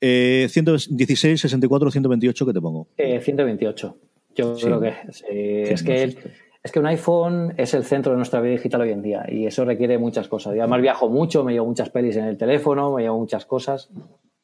[0.00, 2.88] Eh, 116, 64, 128, ¿qué te pongo?
[2.96, 3.96] Eh, 128.
[4.36, 4.94] Yo creo que
[5.28, 6.16] eh, es que
[6.62, 9.46] es que un iPhone es el centro de nuestra vida digital hoy en día y
[9.46, 10.54] eso requiere muchas cosas.
[10.54, 13.88] Y además viajo mucho, me llevo muchas pelis en el teléfono, me llevo muchas cosas.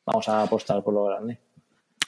[0.07, 1.39] Vamos a apostar por lo grande.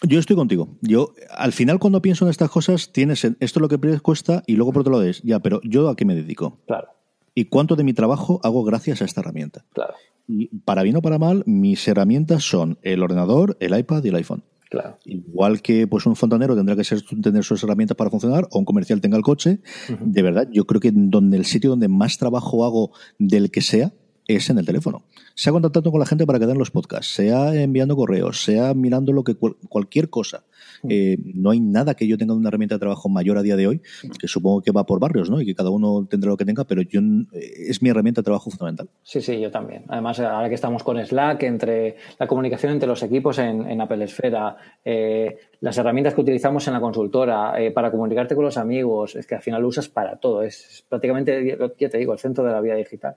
[0.03, 0.77] Yo estoy contigo.
[0.81, 4.55] Yo, al final, cuando pienso en estas cosas, tienes esto es lo que cuesta y
[4.55, 6.61] luego por otro lado es, ya, pero ¿yo a qué me dedico?
[6.67, 6.89] Claro.
[7.35, 9.65] ¿Y cuánto de mi trabajo hago gracias a esta herramienta?
[9.73, 9.95] Claro.
[10.29, 14.17] Y para bien o para mal, mis herramientas son el ordenador, el iPad y el
[14.17, 14.45] iPhone.
[14.71, 14.99] Claro.
[15.05, 18.65] Igual que pues un fontanero tendrá que ser, tener sus herramientas para funcionar, o un
[18.65, 19.61] comercial tenga el coche,
[20.01, 23.93] de verdad, yo creo que donde el sitio donde más trabajo hago del que sea,
[24.29, 25.03] es en el teléfono.
[25.35, 29.13] Sea contactando con la gente para que den los podcasts, sea enviando correos, sea mirando
[29.13, 30.45] lo que cualquier cosa.
[30.83, 30.89] Mm.
[30.91, 33.67] Eh, no hay nada que yo tenga una herramienta de trabajo mayor a día de
[33.67, 33.81] hoy,
[34.19, 35.41] que supongo que va por barrios, ¿no?
[35.41, 38.27] Y que cada uno tendrá lo que tenga, pero yo eh, es mi herramienta de
[38.27, 38.91] trabajo fundamental.
[39.03, 39.85] Sí, sí, yo también.
[39.89, 44.57] Además, ahora que estamos con Slack, entre la comunicación entre los equipos en, Apple Esfera,
[44.85, 49.37] eh, las herramientas que utilizamos en la consultora, para comunicarte con los amigos, es que
[49.37, 50.43] al final lo usas para todo.
[50.43, 53.17] Es prácticamente, ya te digo, el centro de la vida digital.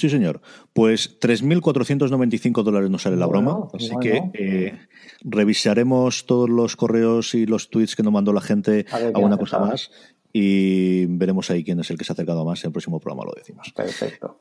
[0.00, 0.40] Sí, señor.
[0.72, 3.68] Pues 3.495 dólares nos sale la broma.
[3.74, 4.78] así que eh,
[5.20, 9.58] revisaremos todos los correos y los tweets que nos mandó la gente a, una cosa
[9.58, 9.90] más
[10.32, 12.64] y veremos ahí quién es el que se ha acercado más.
[12.64, 13.70] En el próximo programa lo decimos.
[13.76, 14.38] Perfecto.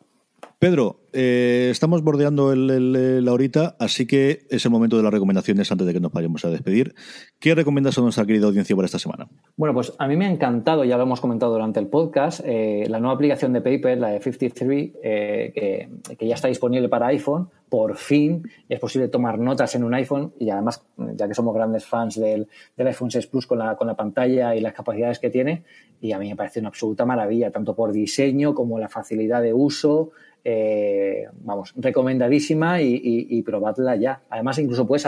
[0.59, 5.87] Pedro, eh, estamos bordeando la horita, así que es el momento de las recomendaciones antes
[5.87, 6.93] de que nos vayamos a despedir.
[7.39, 9.29] ¿Qué recomiendas a nuestra querida audiencia para esta semana?
[9.55, 12.85] Bueno, pues a mí me ha encantado, ya lo hemos comentado durante el podcast, eh,
[12.89, 17.49] la nueva aplicación de Paper, la de 53, eh, que, ya está disponible para iPhone.
[17.69, 21.85] Por fin es posible tomar notas en un iPhone y además, ya que somos grandes
[21.85, 25.63] fans del, iPhone 6 Plus con la, con la pantalla y las capacidades que tiene,
[26.01, 29.53] y a mí me parece una absoluta maravilla, tanto por diseño como la facilidad de
[29.53, 30.11] uso.
[30.43, 34.21] Eh, vamos, recomendadísima y, probadla ya.
[34.29, 35.07] Además, incluso puedes,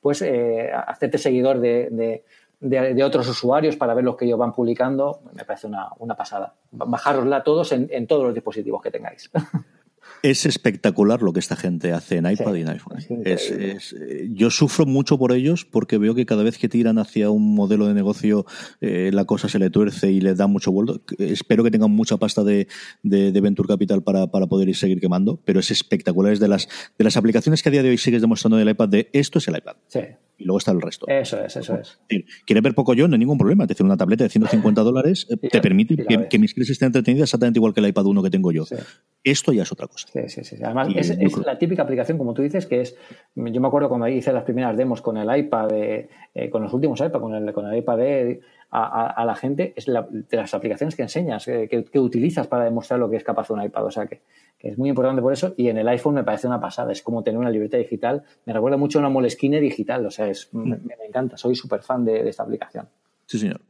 [0.00, 2.24] puedes eh, hacerte seguidor de,
[3.04, 5.22] otros usuarios para ver los que ellos van publicando.
[5.34, 6.54] Me parece una, pasada.
[6.70, 9.30] Bajárosla todos en todos los dispositivos que tengáis.
[10.22, 12.98] Es espectacular lo que esta gente hace en iPad y en iPhone.
[13.24, 13.78] Eh,
[14.32, 17.86] yo sufro mucho por ellos porque veo que cada vez que tiran hacia un modelo
[17.86, 18.44] de negocio
[18.80, 21.00] eh, la cosa se le tuerce y le da mucho vuelto.
[21.18, 22.68] Espero que tengan mucha pasta de,
[23.02, 26.32] de, Venture Capital para, para, poder ir seguir quemando, pero es espectacular.
[26.32, 26.68] Es de las,
[26.98, 29.38] de las aplicaciones que a día de hoy sigues demostrando en el iPad de esto
[29.38, 29.76] es el iPad.
[29.88, 30.00] Sí
[30.40, 31.06] y luego está el resto.
[31.06, 32.00] Eso es, eso es.
[32.46, 33.06] ¿Quieres ver poco yo?
[33.06, 33.66] No hay ningún problema.
[33.66, 35.96] Te decir, una tableta de 150 dólares eh, te permite
[36.28, 38.64] que, mis crisis estén entretenidas exactamente igual que el iPad 1 que tengo yo.
[39.22, 40.08] Esto ya es otra cosa.
[40.10, 40.56] Sí, sí, sí.
[40.64, 42.96] Además, es, la típica aplicación, como tú dices, que es.
[43.34, 46.08] Yo me acuerdo cuando hice las primeras demos con el iPad, eh,
[46.50, 50.36] con los últimos iPad, con el, con el iPad de, a, la gente, es de
[50.36, 53.84] las aplicaciones que enseñas, que, que, utilizas para demostrar lo que es capaz un iPad.
[53.84, 54.20] O sea que
[54.60, 57.00] que es muy importante por eso, y en el iPhone me parece una pasada, es
[57.02, 60.50] como tener una libreta digital, me recuerda mucho a una Moleskine digital, o sea, es,
[60.52, 62.86] me, encanta, soy súper fan de, esta aplicación.
[63.24, 63.60] Sí, señor.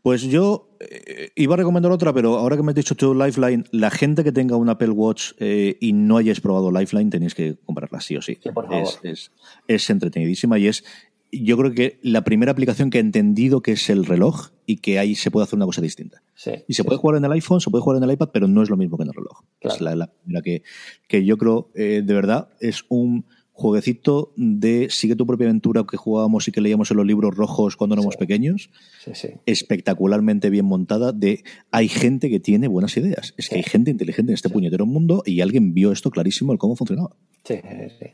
[0.00, 3.64] Pues yo eh, iba a recomendar otra, pero ahora que me has dicho tú Lifeline,
[3.72, 7.56] la gente que tenga un Apple Watch eh, y no hayáis probado Lifeline, tenéis que
[7.66, 8.38] comprarla sí o sí.
[8.40, 8.82] sí por favor.
[8.82, 9.32] Es, es,
[9.66, 10.84] es, entretenidísima y es
[11.32, 14.98] yo creo que la primera aplicación que he entendido que es el reloj y que
[14.98, 16.22] ahí se puede hacer una cosa distinta.
[16.66, 18.62] y se puede jugar en el iPhone, se puede jugar en el iPad, pero no
[18.62, 19.42] es lo mismo que en el reloj.
[19.60, 20.62] Es la, primera que,
[21.08, 23.26] que yo creo, eh, de verdad, es un
[23.58, 27.76] jueguecito de sigue tu propia aventura que jugábamos y que leíamos en los libros rojos
[27.76, 28.70] cuando éramos pequeños.
[29.46, 31.10] Espectacularmente bien montada.
[31.10, 33.34] De hay gente que tiene buenas ideas.
[33.36, 36.58] Es que hay gente inteligente en este puñetero mundo y alguien vio esto clarísimo el
[36.58, 37.16] cómo funcionaba.
[37.44, 37.56] Sí,
[37.98, 38.06] sí.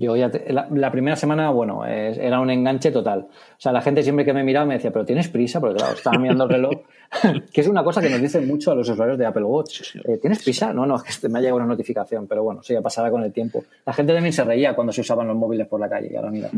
[0.00, 3.28] Yo ya la, primera semana, bueno, era un enganche total.
[3.28, 5.92] O sea, la gente siempre que me miraba me decía, pero tienes prisa, porque claro,
[5.92, 6.72] estaba mirando el reloj,
[7.52, 9.94] que es una cosa que nos dicen mucho a los usuarios de Apple Watch.
[9.96, 10.72] Eh, ¿Tienes prisa?
[10.72, 13.22] No, no, es que me ha llegado una notificación, pero bueno, eso ya pasará con
[13.22, 13.62] el tiempo.
[13.84, 16.30] La gente también se reía cuando se usaban los móviles por la calle, y ahora
[16.30, 16.48] mira.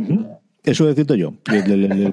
[0.62, 1.32] Eso decirte yo.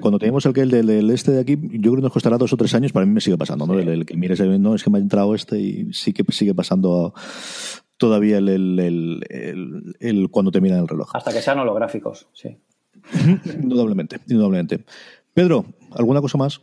[0.00, 2.52] cuando teníamos el que el del este de aquí, yo creo que nos costará dos
[2.52, 3.78] o tres años, para mí me sigue pasando, ¿no?
[3.78, 7.14] El, que mires, no, es que me ha entrado este y sí que sigue pasando
[8.00, 11.10] todavía el, el, el, cuando te miran el reloj.
[11.14, 12.58] Hasta que sean holográficos, sí.
[13.62, 14.84] indudablemente, indudablemente.
[15.34, 16.62] Pedro, ¿alguna cosa más?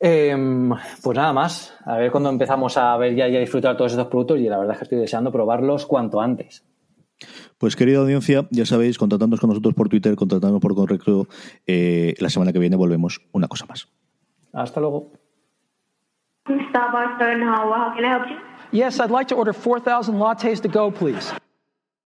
[0.00, 1.72] Em, pues nada más.
[1.84, 4.58] A ver cuando empezamos a ver ya y a disfrutar todos estos productos y la
[4.58, 6.66] verdad es que estoy deseando probarlos cuanto antes.
[7.58, 11.28] Pues querida audiencia, ya sabéis, contratándonos con nosotros por Twitter, contratándonos por correcto.
[11.64, 13.88] Eh, la semana que viene volvemos una cosa más.
[14.52, 15.12] Hasta luego.
[18.72, 21.30] Yes, I'd like to order 4,000 lattes to go, please.